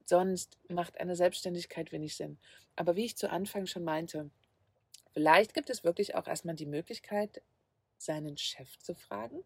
Sonst 0.04 0.58
macht 0.68 0.98
eine 1.00 1.16
Selbstständigkeit 1.16 1.92
wenig 1.92 2.16
Sinn. 2.16 2.38
Aber 2.76 2.96
wie 2.96 3.04
ich 3.04 3.16
zu 3.16 3.30
Anfang 3.30 3.66
schon 3.66 3.84
meinte, 3.84 4.30
vielleicht 5.12 5.54
gibt 5.54 5.70
es 5.70 5.84
wirklich 5.84 6.14
auch 6.14 6.26
erstmal 6.26 6.56
die 6.56 6.66
Möglichkeit, 6.66 7.42
seinen 7.98 8.36
Chef 8.36 8.78
zu 8.78 8.94
fragen 8.94 9.44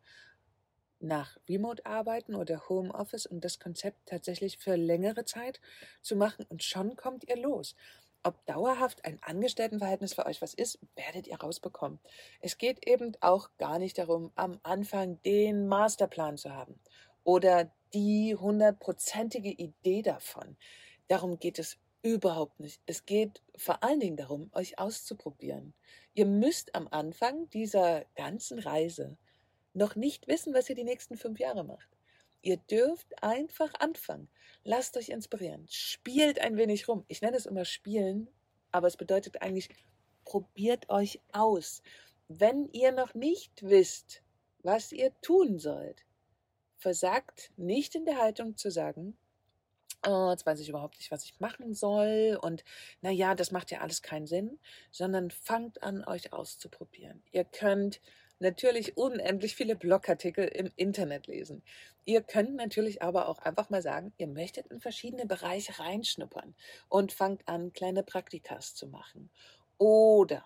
nach 1.01 1.39
Remote-Arbeiten 1.49 2.35
oder 2.35 2.69
Homeoffice 2.69 3.27
und 3.27 3.45
das 3.45 3.59
Konzept 3.59 4.09
tatsächlich 4.09 4.59
für 4.59 4.77
längere 4.77 5.25
Zeit 5.25 5.61
zu 6.03 6.17
machen 6.17 6.45
und 6.49 6.63
schon 6.63 6.97
kommt 6.97 7.29
ihr 7.29 7.37
los 7.37 7.77
ob 8.23 8.45
dauerhaft 8.47 9.05
ein 9.05 9.19
Angestelltenverhältnis 9.23 10.15
für 10.15 10.27
euch 10.27 10.43
was 10.43 10.55
ist, 10.55 10.79
werdet 10.97 11.27
ihr 11.27 11.41
rausbekommen. 11.41 11.99
Es 12.41 12.59
geht 12.59 12.87
eben 12.87 13.17
auch 13.21 13.51
gar 13.59 13.79
nicht 13.79 13.99
darum, 13.99 14.33
am 14.35 14.59
Anfang 14.63 15.23
den 15.23 15.69
Masterplan 15.69 16.37
zu 16.37 16.53
haben 16.53 16.79
oder 17.25 17.71
die 17.95 18.35
hundertprozentige 18.35 19.51
Idee 19.51 20.03
davon. 20.03 20.57
Darum 21.09 21.39
geht 21.39 21.59
es 21.59 21.79
überhaupt 22.03 22.61
nicht. 22.61 22.81
Es 22.87 23.07
geht 23.07 23.43
vor 23.57 23.83
allen 23.83 24.01
Dingen 24.01 24.17
darum, 24.17 24.51
euch 24.53 24.79
auszuprobieren. 24.79 25.75
Ihr 26.15 26.27
müsst 26.27 26.75
am 26.75 26.89
Anfang 26.91 27.49
dieser 27.51 28.05
ganzen 28.15 28.59
Reise 28.59 29.17
noch 29.75 29.97
nicht 29.97 30.29
wissen, 30.29 30.55
was 30.55 30.69
ihr 30.69 30.77
die 30.77 30.85
nächsten 30.85 31.17
fünf 31.17 31.39
Jahre 31.39 31.65
macht. 31.65 31.98
Ihr 32.43 32.57
dürft 32.57 33.23
einfach 33.23 33.73
anfangen. 33.81 34.29
Lasst 34.65 34.97
euch 34.97 35.09
inspirieren. 35.09 35.67
Spielt 35.69 36.41
ein 36.41 36.57
wenig 36.57 36.89
rum. 36.89 37.05
Ich 37.09 37.23
nenne 37.23 37.37
es 37.37 37.47
immer 37.47 37.65
Spielen, 37.65 38.29
aber 38.71 38.87
es 38.87 38.97
bedeutet 38.97 39.43
eigentlich, 39.43 39.69
probiert 40.25 40.89
euch 40.91 41.21
aus. 41.33 41.83
Wenn 42.29 42.69
ihr 42.73 42.93
noch 42.93 43.15
nicht 43.15 43.63
wisst, 43.63 44.23
was 44.63 44.93
ihr 44.93 45.13
tun 45.21 45.59
sollt, 45.59 46.05
versagt 46.77 47.51
nicht 47.57 47.95
in 47.95 48.05
der 48.05 48.19
Haltung 48.19 48.57
zu 48.57 48.71
sagen, 48.71 49.17
oh, 50.07 50.31
jetzt 50.31 50.47
weiß 50.47 50.61
ich 50.61 50.69
überhaupt 50.69 50.99
nicht, 50.99 51.11
was 51.11 51.25
ich 51.25 51.41
machen 51.41 51.75
soll 51.75 52.39
und 52.41 52.65
naja, 53.01 53.35
das 53.35 53.51
macht 53.51 53.71
ja 53.71 53.81
alles 53.81 54.03
keinen 54.03 54.27
Sinn, 54.27 54.59
sondern 54.93 55.31
fangt 55.31 55.83
an, 55.83 56.05
euch 56.05 56.33
auszuprobieren. 56.33 57.23
Ihr 57.33 57.45
könnt 57.45 58.01
natürlich 58.41 58.97
unendlich 58.97 59.55
viele 59.55 59.77
Blogartikel 59.77 60.47
im 60.47 60.71
Internet 60.77 61.27
lesen. 61.27 61.63
Ihr 62.05 62.23
könnt 62.23 62.55
natürlich 62.55 63.03
aber 63.03 63.29
auch 63.29 63.39
einfach 63.41 63.71
mal 63.71 63.83
sagen, 63.83 64.13
ihr 64.19 64.29
möchtet 64.29 64.69
in 64.69 64.81
verschiedene 64.81 65.27
Bereiche 65.27 65.79
reinschnuppern 65.79 66.55
und 66.89 67.13
fangt 67.13 67.47
an, 67.49 67.73
kleine 67.73 68.03
Praktikas 68.03 68.75
zu 68.75 68.87
machen. 68.87 69.31
Oder 69.79 70.45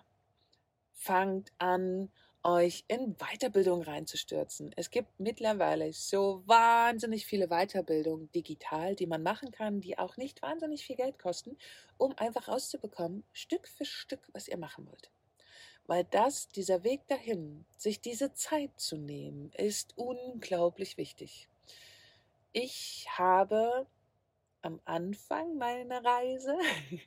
fangt 0.93 1.51
an, 1.57 2.11
euch 2.43 2.83
in 2.87 3.15
Weiterbildung 3.15 3.81
reinzustürzen. 3.81 4.73
Es 4.75 4.91
gibt 4.91 5.19
mittlerweile 5.19 5.93
so 5.93 6.43
wahnsinnig 6.45 7.25
viele 7.25 7.47
Weiterbildungen 7.47 8.31
digital, 8.33 8.95
die 8.95 9.07
man 9.07 9.23
machen 9.23 9.51
kann, 9.51 9.79
die 9.79 9.97
auch 9.97 10.17
nicht 10.17 10.41
wahnsinnig 10.41 10.85
viel 10.85 10.97
Geld 10.97 11.17
kosten, 11.19 11.57
um 11.97 12.17
einfach 12.17 12.49
rauszubekommen, 12.49 13.23
Stück 13.31 13.67
für 13.67 13.85
Stück, 13.85 14.27
was 14.33 14.47
ihr 14.47 14.57
machen 14.57 14.85
wollt. 14.87 15.09
Weil 15.87 16.05
das, 16.05 16.47
dieser 16.49 16.83
Weg 16.83 17.07
dahin, 17.07 17.65
sich 17.77 17.99
diese 17.99 18.33
Zeit 18.33 18.71
zu 18.77 18.97
nehmen, 18.97 19.51
ist 19.57 19.97
unglaublich 19.97 20.97
wichtig. 20.97 21.49
Ich 22.53 23.07
habe 23.17 23.87
am 24.63 24.79
Anfang 24.85 25.57
meiner 25.57 26.03
Reise, 26.03 26.57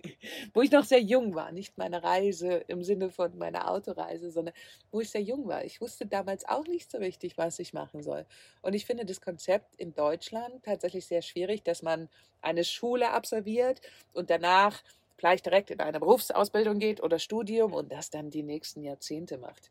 wo 0.54 0.61
ich 0.61 0.71
noch 0.71 0.85
sehr 0.85 1.00
jung 1.00 1.35
war, 1.35 1.52
nicht 1.52 1.78
meine 1.78 2.02
Reise 2.02 2.64
im 2.68 2.85
Sinne 2.85 3.11
von 3.11 3.37
meiner 3.38 3.71
Autoreise, 3.71 4.30
sondern 4.30 4.54
wo 4.90 5.00
ich 5.00 5.11
sehr 5.11 5.23
jung 5.23 5.49
war. 5.49 5.64
Ich 5.64 5.80
wusste 5.80 6.06
damals 6.06 6.47
auch 6.47 6.66
nicht 6.66 6.90
so 6.90 6.99
richtig, 6.99 7.38
was 7.38 7.59
ich 7.59 7.73
machen 7.73 8.02
soll. 8.02 8.26
Und 8.61 8.75
ich 8.75 8.85
finde 8.85 9.06
das 9.06 9.23
Konzept 9.23 9.75
in 9.76 9.95
Deutschland 9.95 10.64
tatsächlich 10.64 11.06
sehr 11.06 11.23
schwierig, 11.23 11.64
dass 11.64 11.83
man 11.83 12.11
eine 12.42 12.62
Schule 12.62 13.11
absolviert 13.11 13.80
und 14.12 14.28
danach 14.28 14.83
vielleicht 15.16 15.46
direkt 15.46 15.70
in 15.70 15.80
eine 15.80 16.00
Berufsausbildung 16.00 16.78
geht 16.78 17.02
oder 17.02 17.18
Studium 17.18 17.73
und 17.73 17.92
das 17.92 18.11
dann 18.11 18.30
die 18.30 18.42
nächsten 18.42 18.82
Jahrzehnte 18.82 19.38
macht. 19.38 19.70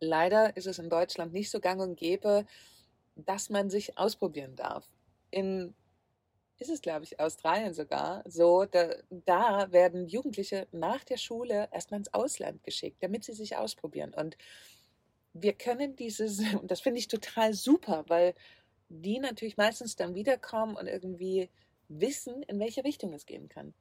Leider 0.00 0.56
ist 0.56 0.66
es 0.66 0.78
in 0.78 0.90
Deutschland 0.90 1.32
nicht 1.32 1.50
so 1.50 1.60
gang 1.60 1.80
und 1.80 1.96
gäbe, 1.96 2.46
dass 3.14 3.50
man 3.50 3.70
sich 3.70 3.98
ausprobieren 3.98 4.56
darf. 4.56 4.88
In 5.30 5.74
ist 6.62 6.70
es, 6.70 6.80
glaube 6.80 7.04
ich, 7.04 7.18
Australien 7.18 7.74
sogar 7.74 8.22
so, 8.24 8.64
da, 8.64 8.94
da 9.10 9.72
werden 9.72 10.06
Jugendliche 10.06 10.68
nach 10.70 11.02
der 11.02 11.16
Schule 11.16 11.68
erstmal 11.72 11.98
ins 11.98 12.14
Ausland 12.14 12.62
geschickt, 12.62 13.02
damit 13.02 13.24
sie 13.24 13.32
sich 13.32 13.56
ausprobieren. 13.56 14.14
Und 14.14 14.36
wir 15.34 15.54
können 15.54 15.96
dieses, 15.96 16.38
und 16.60 16.70
das 16.70 16.80
finde 16.80 17.00
ich 17.00 17.08
total 17.08 17.52
super, 17.52 18.04
weil 18.08 18.34
die 18.88 19.18
natürlich 19.18 19.56
meistens 19.56 19.96
dann 19.96 20.14
wiederkommen 20.14 20.76
und 20.76 20.86
irgendwie 20.86 21.50
wissen, 22.00 22.42
in 22.44 22.58
welche 22.58 22.84
Richtung 22.84 23.12
es 23.12 23.26
gehen 23.26 23.48
kann. 23.48 23.74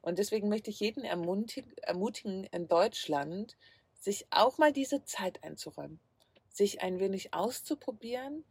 Und 0.00 0.18
deswegen 0.18 0.48
möchte 0.48 0.70
ich 0.70 0.80
jeden 0.80 1.04
ermutigen, 1.04 2.44
in 2.44 2.68
Deutschland, 2.68 3.56
sich 3.94 4.26
auch 4.30 4.58
mal 4.58 4.72
diese 4.72 5.04
Zeit 5.04 5.42
einzuräumen, 5.42 6.00
sich 6.48 6.82
ein 6.82 7.00
wenig 7.00 7.34
auszuprobieren 7.34 8.44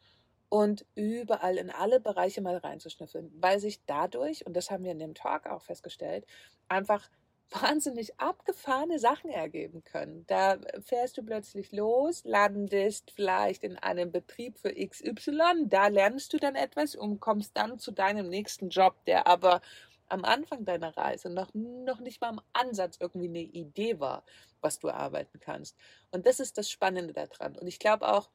und 0.49 0.85
überall 0.95 1.57
in 1.57 1.69
alle 1.69 1.99
Bereiche 1.99 2.41
mal 2.41 2.57
reinzuschnüffeln, 2.57 3.31
weil 3.39 3.59
sich 3.59 3.81
dadurch, 3.85 4.45
und 4.45 4.53
das 4.55 4.71
haben 4.71 4.83
wir 4.83 4.91
in 4.91 4.99
dem 4.99 5.15
Talk 5.15 5.47
auch 5.47 5.63
festgestellt, 5.63 6.25
einfach 6.67 7.09
wahnsinnig 7.51 8.19
abgefahrene 8.19 8.99
Sachen 8.99 9.29
ergeben 9.29 9.83
können. 9.83 10.25
Da 10.27 10.57
fährst 10.81 11.17
du 11.17 11.23
plötzlich 11.23 11.71
los, 11.71 12.23
landest 12.25 13.11
vielleicht 13.11 13.63
in 13.63 13.77
einem 13.77 14.11
Betrieb 14.11 14.57
für 14.57 14.73
XY, 14.73 15.65
da 15.65 15.87
lernst 15.87 16.33
du 16.33 16.37
dann 16.37 16.55
etwas 16.55 16.95
und 16.95 17.19
kommst 17.19 17.55
dann 17.55 17.79
zu 17.79 17.91
deinem 17.91 18.29
nächsten 18.29 18.69
Job, 18.69 18.95
der 19.05 19.27
aber 19.27 19.61
am 20.09 20.23
Anfang 20.25 20.65
deiner 20.65 20.95
Reise 20.95 21.29
noch, 21.29 21.53
noch 21.53 21.99
nicht 21.99 22.21
mal 22.21 22.29
am 22.29 22.41
Ansatz 22.53 22.97
irgendwie 22.99 23.27
eine 23.27 23.39
Idee 23.39 23.99
war, 23.99 24.23
was 24.61 24.79
du 24.79 24.89
arbeiten 24.89 25.39
kannst. 25.39 25.77
Und 26.11 26.25
das 26.25 26.39
ist 26.39 26.57
das 26.57 26.69
Spannende 26.69 27.13
daran. 27.13 27.57
Und 27.57 27.67
ich 27.67 27.79
glaube 27.79 28.07
auch, 28.07 28.29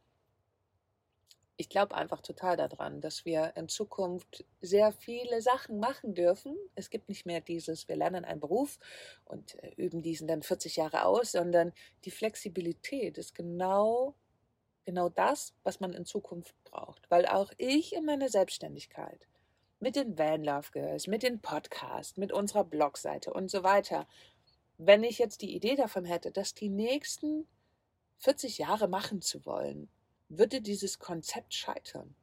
ich 1.56 1.68
glaube 1.68 1.94
einfach 1.94 2.20
total 2.22 2.56
daran, 2.56 3.00
dass 3.00 3.24
wir 3.24 3.52
in 3.56 3.68
Zukunft 3.68 4.44
sehr 4.60 4.92
viele 4.92 5.42
Sachen 5.42 5.78
machen 5.78 6.14
dürfen. 6.14 6.56
Es 6.74 6.90
gibt 6.90 7.08
nicht 7.08 7.26
mehr 7.26 7.40
dieses, 7.40 7.88
wir 7.88 7.96
lernen 7.96 8.24
einen 8.24 8.40
Beruf 8.40 8.78
und 9.24 9.62
äh, 9.62 9.72
üben 9.76 10.02
diesen 10.02 10.26
dann 10.26 10.42
40 10.42 10.76
Jahre 10.76 11.04
aus, 11.04 11.32
sondern 11.32 11.72
die 12.04 12.10
Flexibilität 12.10 13.18
ist 13.18 13.34
genau, 13.34 14.14
genau 14.84 15.08
das, 15.08 15.54
was 15.62 15.80
man 15.80 15.92
in 15.92 16.06
Zukunft 16.06 16.54
braucht. 16.64 17.10
Weil 17.10 17.26
auch 17.26 17.52
ich 17.58 17.94
in 17.94 18.06
meiner 18.06 18.28
Selbstständigkeit 18.28 19.28
mit 19.78 19.96
den 19.96 20.16
Van 20.16 20.44
Love 20.44 20.70
Girls, 20.72 21.06
mit 21.06 21.22
den 21.22 21.40
Podcasts, 21.40 22.16
mit 22.16 22.32
unserer 22.32 22.64
Blogseite 22.64 23.32
und 23.32 23.50
so 23.50 23.62
weiter. 23.62 24.06
Wenn 24.78 25.04
ich 25.04 25.18
jetzt 25.18 25.42
die 25.42 25.54
Idee 25.54 25.76
davon 25.76 26.04
hätte, 26.04 26.32
das 26.32 26.54
die 26.54 26.70
nächsten 26.70 27.46
40 28.18 28.58
Jahre 28.58 28.88
machen 28.88 29.20
zu 29.20 29.44
wollen, 29.44 29.88
würde 30.38 30.60
dieses 30.60 30.98
Konzept 30.98 31.54
scheitern. 31.54 32.14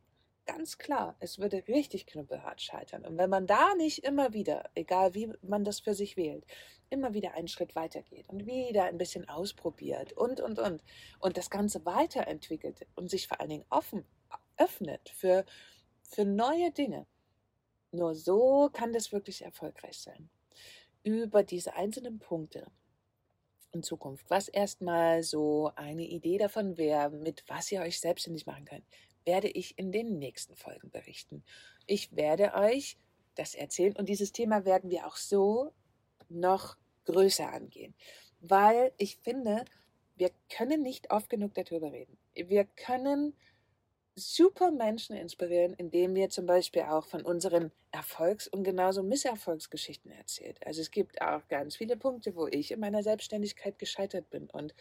Ganz 0.45 0.79
klar, 0.79 1.15
es 1.19 1.37
würde 1.37 1.67
richtig 1.67 2.07
knüppelhart 2.07 2.59
scheitern. 2.59 3.05
Und 3.05 3.17
wenn 3.19 3.29
man 3.29 3.45
da 3.45 3.75
nicht 3.75 4.03
immer 4.03 4.33
wieder, 4.33 4.69
egal 4.73 5.13
wie 5.13 5.31
man 5.41 5.63
das 5.63 5.79
für 5.79 5.93
sich 5.93 6.17
wählt, 6.17 6.43
immer 6.89 7.13
wieder 7.13 7.35
einen 7.35 7.47
Schritt 7.47 7.75
weitergeht 7.75 8.27
und 8.29 8.47
wieder 8.47 8.85
ein 8.85 8.97
bisschen 8.97 9.29
ausprobiert 9.29 10.13
und, 10.13 10.41
und, 10.41 10.57
und, 10.57 10.83
und 11.19 11.37
das 11.37 11.51
Ganze 11.51 11.85
weiterentwickelt 11.85 12.87
und 12.95 13.11
sich 13.11 13.27
vor 13.27 13.39
allen 13.39 13.49
Dingen 13.49 13.65
offen 13.69 14.05
öffnet 14.57 15.09
für, 15.09 15.45
für 16.01 16.25
neue 16.25 16.71
Dinge, 16.71 17.05
nur 17.91 18.15
so 18.15 18.69
kann 18.73 18.91
das 18.91 19.11
wirklich 19.11 19.43
erfolgreich 19.43 19.99
sein. 19.99 20.29
Über 21.03 21.43
diese 21.43 21.75
einzelnen 21.75 22.19
Punkte 22.19 22.67
in 23.71 23.83
Zukunft, 23.83 24.29
was 24.29 24.47
erstmal 24.47 25.23
so 25.23 25.71
eine 25.75 26.03
Idee 26.03 26.37
davon 26.37 26.77
wäre, 26.77 27.09
mit 27.09 27.43
was 27.47 27.71
ihr 27.71 27.81
euch 27.81 27.99
selbstständig 27.99 28.45
machen 28.45 28.65
könnt, 28.65 28.85
werde 29.25 29.47
ich 29.47 29.77
in 29.77 29.91
den 29.91 30.17
nächsten 30.17 30.55
Folgen 30.55 30.89
berichten. 30.89 31.43
Ich 31.85 32.15
werde 32.15 32.53
euch 32.53 32.97
das 33.35 33.55
erzählen 33.55 33.95
und 33.95 34.09
dieses 34.09 34.31
Thema 34.31 34.65
werden 34.65 34.89
wir 34.89 35.05
auch 35.05 35.15
so 35.15 35.71
noch 36.29 36.77
größer 37.05 37.51
angehen, 37.51 37.93
weil 38.41 38.91
ich 38.97 39.17
finde, 39.17 39.65
wir 40.15 40.31
können 40.49 40.81
nicht 40.81 41.11
oft 41.11 41.29
genug 41.29 41.53
darüber 41.53 41.91
reden. 41.91 42.17
Wir 42.35 42.65
können 42.65 43.33
super 44.15 44.71
Menschen 44.71 45.15
inspirieren, 45.15 45.73
indem 45.73 46.15
wir 46.15 46.29
zum 46.29 46.45
Beispiel 46.45 46.83
auch 46.83 47.05
von 47.05 47.21
unseren 47.21 47.71
Erfolgs- 47.91 48.47
und 48.47 48.63
genauso 48.63 49.03
Misserfolgsgeschichten 49.03 50.11
erzählt. 50.11 50.65
Also 50.65 50.81
es 50.81 50.91
gibt 50.91 51.21
auch 51.21 51.47
ganz 51.47 51.75
viele 51.75 51.97
Punkte, 51.97 52.35
wo 52.35 52.47
ich 52.47 52.71
in 52.71 52.79
meiner 52.79 53.03
Selbstständigkeit 53.03 53.79
gescheitert 53.79 54.29
bin. 54.29 54.49
Und 54.49 54.75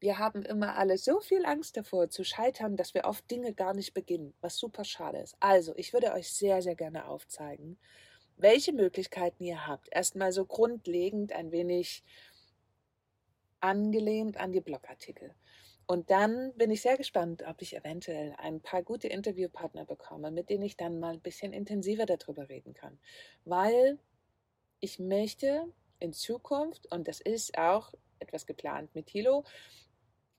wir 0.00 0.18
haben 0.18 0.42
immer 0.44 0.76
alle 0.76 0.96
so 0.96 1.20
viel 1.20 1.44
Angst 1.44 1.76
davor 1.76 2.08
zu 2.08 2.24
scheitern, 2.24 2.76
dass 2.76 2.94
wir 2.94 3.04
oft 3.04 3.30
Dinge 3.30 3.52
gar 3.52 3.74
nicht 3.74 3.92
beginnen, 3.92 4.32
was 4.40 4.56
super 4.56 4.84
schade 4.84 5.18
ist. 5.18 5.36
Also 5.40 5.74
ich 5.76 5.92
würde 5.92 6.12
euch 6.12 6.32
sehr, 6.32 6.62
sehr 6.62 6.74
gerne 6.74 7.06
aufzeigen, 7.06 7.78
welche 8.36 8.72
Möglichkeiten 8.72 9.44
ihr 9.44 9.66
habt. 9.66 9.88
Erstmal 9.92 10.32
so 10.32 10.46
grundlegend 10.46 11.32
ein 11.32 11.52
wenig 11.52 12.02
angelehnt 13.60 14.38
an 14.38 14.52
die 14.52 14.62
Blogartikel. 14.62 15.34
Und 15.90 16.08
dann 16.08 16.52
bin 16.54 16.70
ich 16.70 16.82
sehr 16.82 16.96
gespannt, 16.96 17.42
ob 17.48 17.60
ich 17.62 17.74
eventuell 17.74 18.36
ein 18.38 18.60
paar 18.60 18.84
gute 18.84 19.08
Interviewpartner 19.08 19.84
bekomme, 19.84 20.30
mit 20.30 20.48
denen 20.48 20.62
ich 20.62 20.76
dann 20.76 21.00
mal 21.00 21.14
ein 21.14 21.20
bisschen 21.20 21.52
intensiver 21.52 22.06
darüber 22.06 22.48
reden 22.48 22.74
kann. 22.74 23.00
Weil 23.44 23.98
ich 24.78 25.00
möchte 25.00 25.64
in 25.98 26.12
Zukunft, 26.12 26.86
und 26.92 27.08
das 27.08 27.20
ist 27.20 27.58
auch 27.58 27.92
etwas 28.20 28.46
geplant 28.46 28.94
mit 28.94 29.08
Thilo, 29.08 29.42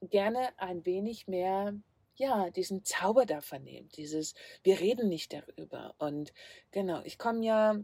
gerne 0.00 0.58
ein 0.58 0.86
wenig 0.86 1.28
mehr 1.28 1.74
ja, 2.14 2.48
diesen 2.48 2.82
Zauber 2.86 3.26
davon 3.26 3.62
nehmen, 3.62 3.90
dieses, 3.90 4.32
wir 4.62 4.80
reden 4.80 5.10
nicht 5.10 5.34
darüber. 5.34 5.94
Und 5.98 6.32
genau, 6.70 7.02
ich 7.04 7.18
komme 7.18 7.44
ja, 7.44 7.78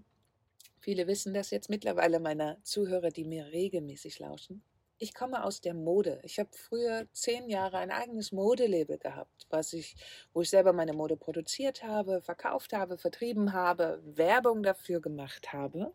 viele 0.81 1.07
wissen 1.07 1.35
das 1.35 1.51
jetzt 1.51 1.69
mittlerweile, 1.69 2.19
meiner 2.19 2.65
Zuhörer, 2.65 3.11
die 3.11 3.25
mir 3.25 3.53
regelmäßig 3.53 4.21
lauschen, 4.21 4.63
ich 4.99 5.15
komme 5.15 5.45
aus 5.45 5.61
der 5.61 5.75
Mode. 5.75 6.21
Ich 6.25 6.39
habe 6.39 6.51
früher 6.53 7.07
zehn 7.13 7.49
Jahre 7.49 7.79
ein 7.79 7.91
eigenes 7.91 8.33
Modelabel 8.33 8.99
gehabt, 8.99 9.47
was 9.51 9.73
ich, 9.73 9.97
wo 10.33 10.43
ich 10.43 10.51
selber 10.51 10.73
meine 10.73 10.93
Mode 10.93 11.17
produziert 11.17 11.85
habe, 11.85 12.21
verkauft 12.21 12.73
habe, 12.73 12.99
vertrieben 12.99 13.53
habe, 13.53 14.03
Werbung 14.05 14.63
dafür 14.63 15.01
gemacht 15.01 15.53
habe. 15.53 15.93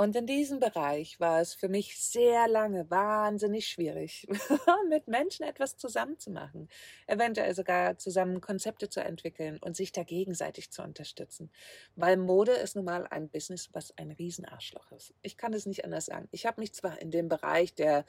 Und 0.00 0.16
in 0.16 0.24
diesem 0.24 0.60
Bereich 0.60 1.20
war 1.20 1.42
es 1.42 1.52
für 1.52 1.68
mich 1.68 2.00
sehr 2.02 2.48
lange 2.48 2.90
wahnsinnig 2.90 3.68
schwierig, 3.68 4.26
mit 4.88 5.08
Menschen 5.08 5.44
etwas 5.44 5.76
zusammenzumachen, 5.76 6.70
eventuell 7.06 7.54
sogar 7.54 7.98
zusammen 7.98 8.40
Konzepte 8.40 8.88
zu 8.88 9.00
entwickeln 9.04 9.58
und 9.60 9.76
sich 9.76 9.92
da 9.92 10.02
gegenseitig 10.02 10.70
zu 10.70 10.80
unterstützen. 10.80 11.50
Weil 11.96 12.16
Mode 12.16 12.52
ist 12.52 12.76
nun 12.76 12.86
mal 12.86 13.06
ein 13.08 13.28
Business, 13.28 13.68
was 13.74 13.92
ein 13.98 14.10
Riesenarschloch 14.12 14.90
ist. 14.92 15.12
Ich 15.20 15.36
kann 15.36 15.52
es 15.52 15.66
nicht 15.66 15.84
anders 15.84 16.06
sagen. 16.06 16.30
Ich 16.30 16.46
habe 16.46 16.62
mich 16.62 16.72
zwar 16.72 16.98
in 17.02 17.10
dem 17.10 17.28
Bereich 17.28 17.74
der, 17.74 18.06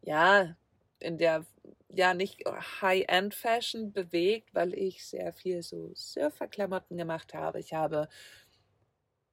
ja, 0.00 0.56
in 1.00 1.18
der 1.18 1.44
ja 1.90 2.14
nicht 2.14 2.44
High-End-Fashion 2.80 3.92
bewegt, 3.92 4.54
weil 4.54 4.72
ich 4.72 5.04
sehr 5.04 5.34
viel 5.34 5.62
so 5.62 5.92
Surferklamotten 5.94 6.96
gemacht 6.96 7.34
habe. 7.34 7.60
Ich 7.60 7.74
habe 7.74 8.08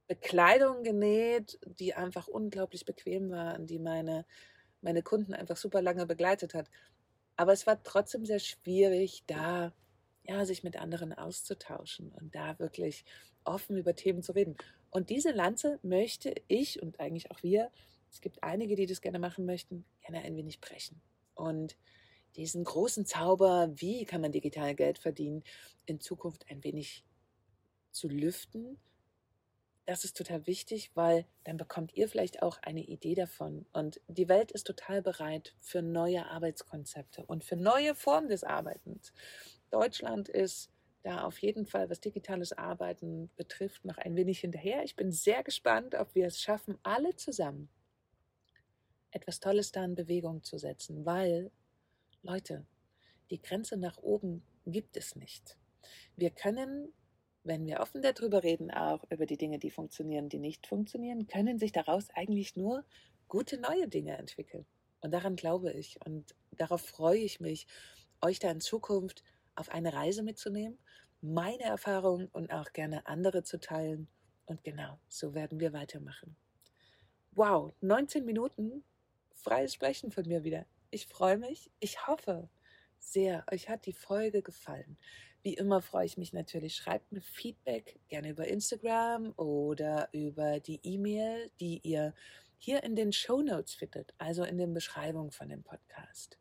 Bekleidung 0.08 0.84
genäht, 0.84 1.60
die 1.66 1.94
einfach 1.94 2.28
unglaublich 2.28 2.86
bequem 2.86 3.30
war 3.30 3.60
und 3.60 3.70
die 3.70 3.80
meine, 3.80 4.26
meine 4.82 5.04
Kunden 5.04 5.34
einfach 5.34 5.58
super 5.58 5.82
lange 5.82 6.06
begleitet 6.06 6.54
hat. 6.54 6.70
Aber 7.36 7.54
es 7.54 7.68
war 7.68 7.84
trotzdem 7.84 8.26
sehr 8.26 8.40
schwierig, 8.40 9.24
da 9.28 9.74
ja, 10.24 10.46
sich 10.46 10.64
mit 10.64 10.78
anderen 10.78 11.14
auszutauschen 11.14 12.12
und 12.12 12.36
da 12.36 12.60
wirklich 12.60 13.06
offen 13.44 13.78
über 13.78 13.96
Themen 13.96 14.24
zu 14.24 14.34
reden. 14.34 14.58
Und 14.90 15.10
diese 15.10 15.32
Lanze 15.32 15.80
möchte 15.84 16.34
ich 16.48 16.82
und 16.82 17.00
eigentlich 17.00 17.32
auch 17.32 17.44
wir, 17.44 17.72
es 18.12 18.22
gibt 18.22 18.44
einige, 18.44 18.76
die 18.76 18.86
das 18.86 19.02
gerne 19.02 19.20
machen 19.20 19.46
möchten, 19.46 19.86
gerne 20.02 20.24
ein 20.24 20.36
wenig 20.36 20.60
brechen. 20.60 21.02
Und 21.34 21.78
diesen 22.36 22.64
großen 22.64 23.06
Zauber, 23.06 23.72
wie 23.76 24.06
kann 24.06 24.22
man 24.22 24.32
digital 24.32 24.76
Geld 24.76 25.00
verdienen, 25.00 25.44
in 25.86 26.00
Zukunft 26.00 26.46
ein 26.50 26.64
wenig 26.64 27.04
zu 27.92 28.08
lüften 28.08 28.78
das 29.88 30.04
ist 30.04 30.18
total 30.18 30.46
wichtig, 30.48 30.92
weil 30.96 31.26
dann 31.46 31.56
bekommt 31.56 31.96
ihr 31.96 32.10
vielleicht 32.10 32.44
auch 32.44 32.58
eine 32.62 32.84
Idee 32.84 33.16
davon. 33.16 33.66
Und 33.72 34.02
die 34.10 34.28
Welt 34.28 34.52
ist 34.52 34.68
total 34.68 35.02
bereit 35.02 35.56
für 35.62 35.82
neue 35.82 36.26
Arbeitskonzepte 36.26 37.26
und 37.26 37.46
für 37.46 37.56
neue 37.56 37.96
Formen 37.96 38.28
des 38.28 38.44
Arbeitens. 38.44 39.14
Deutschland 39.72 40.28
ist 40.28 40.70
da 41.04 41.24
auf 41.24 41.40
jeden 41.40 41.66
Fall, 41.66 41.90
was 41.90 42.02
digitales 42.02 42.52
Arbeiten 42.52 43.30
betrifft, 43.38 43.86
noch 43.86 43.98
ein 43.98 44.18
wenig 44.18 44.42
hinterher. 44.42 44.84
Ich 44.84 44.98
bin 44.98 45.10
sehr 45.10 45.42
gespannt, 45.42 45.96
ob 45.96 46.14
wir 46.16 46.28
es 46.28 46.42
schaffen, 46.42 46.78
alle 46.84 47.16
zusammen 47.16 47.70
etwas 49.12 49.40
Tolles 49.40 49.72
da 49.72 49.86
in 49.86 49.96
Bewegung 49.96 50.44
zu 50.44 50.58
setzen, 50.58 51.06
weil, 51.06 51.50
Leute, 52.24 52.66
die 53.30 53.42
Grenze 53.42 53.78
nach 53.78 53.98
oben 54.00 54.44
gibt 54.66 54.98
es 54.98 55.16
nicht. 55.16 55.58
Wir 56.18 56.30
können 56.30 56.92
wenn 57.48 57.66
wir 57.66 57.80
offen 57.80 58.02
darüber 58.02 58.44
reden, 58.44 58.72
auch 58.72 59.04
über 59.10 59.26
die 59.26 59.38
Dinge, 59.38 59.60
die 59.60 59.72
funktionieren, 59.72 60.30
die 60.30 60.40
nicht 60.40 60.68
funktionieren, 60.68 61.28
können 61.28 61.58
sich 61.58 61.72
daraus 61.72 62.10
eigentlich 62.12 62.56
nur 62.56 62.86
gute 63.28 63.60
neue 63.60 63.88
Dinge 63.88 64.18
entwickeln. 64.18 64.66
Und 65.02 65.12
daran 65.12 65.36
glaube 65.36 65.72
ich 65.72 66.00
und 66.06 66.36
darauf 66.52 66.82
freue 66.82 67.20
ich 67.20 67.40
mich, 67.40 67.68
euch 68.22 68.40
da 68.40 68.52
in 68.52 68.62
Zukunft 68.62 69.24
auf 69.56 69.70
eine 69.70 69.94
Reise 69.94 70.24
mitzunehmen, 70.24 70.78
meine 71.22 71.64
Erfahrungen 71.64 72.28
und 72.28 72.52
auch 72.52 72.74
gerne 72.74 73.06
andere 73.08 73.44
zu 73.44 73.60
teilen. 73.60 74.08
Und 74.46 74.64
genau, 74.64 75.00
so 75.10 75.34
werden 75.34 75.60
wir 75.60 75.74
weitermachen. 75.74 76.36
Wow, 77.32 77.74
19 77.82 78.26
Minuten 78.26 78.84
freies 79.34 79.74
Sprechen 79.74 80.12
von 80.12 80.28
mir 80.28 80.44
wieder. 80.44 80.66
Ich 80.90 81.08
freue 81.08 81.38
mich. 81.38 81.70
Ich 81.80 82.08
hoffe 82.08 82.50
sehr, 83.00 83.46
euch 83.52 83.70
hat 83.70 83.86
die 83.86 83.94
Folge 83.94 84.42
gefallen. 84.42 84.98
Wie 85.44 85.54
immer 85.54 85.82
freue 85.82 86.06
ich 86.06 86.18
mich 86.18 86.34
natürlich. 86.34 86.76
Schreibt 86.76 87.12
mir 87.12 87.22
Feedback 87.22 88.00
gerne 88.10 88.30
über 88.30 88.48
Instagram 88.48 89.34
oder 89.38 90.10
über 90.12 90.60
die 90.60 90.80
E-Mail, 90.84 91.52
die 91.60 91.80
ihr 91.84 92.14
hier 92.58 92.84
in 92.84 92.96
den 92.96 93.14
Show 93.14 93.42
Notes 93.42 93.74
findet, 93.74 94.14
also 94.18 94.44
in 94.44 94.58
den 94.58 94.74
Beschreibungen 94.74 95.32
von 95.32 95.50
dem 95.50 95.64
Podcast. 95.64 96.38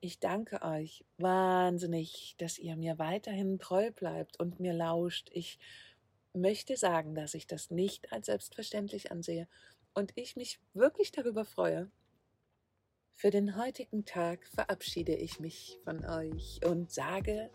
Ich 0.00 0.20
danke 0.20 0.62
euch 0.62 1.04
wahnsinnig, 1.18 2.34
dass 2.38 2.58
ihr 2.58 2.76
mir 2.76 2.98
weiterhin 2.98 3.58
treu 3.58 3.90
bleibt 3.90 4.38
und 4.38 4.60
mir 4.60 4.74
lauscht. 4.74 5.30
Ich 5.32 5.58
möchte 6.34 6.76
sagen, 6.76 7.14
dass 7.14 7.34
ich 7.34 7.46
das 7.46 7.70
nicht 7.70 8.12
als 8.12 8.26
selbstverständlich 8.26 9.10
ansehe 9.10 9.48
und 9.94 10.12
ich 10.14 10.36
mich 10.36 10.60
wirklich 10.72 11.10
darüber 11.10 11.44
freue. 11.44 11.90
Für 13.16 13.30
den 13.30 13.56
heutigen 13.56 14.04
Tag 14.04 14.46
verabschiede 14.54 15.14
ich 15.14 15.38
mich 15.38 15.78
von 15.84 16.04
euch 16.04 16.60
und 16.66 16.90
sage 16.90 17.50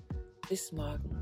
bis 0.48 0.72
morgen. 0.72 1.19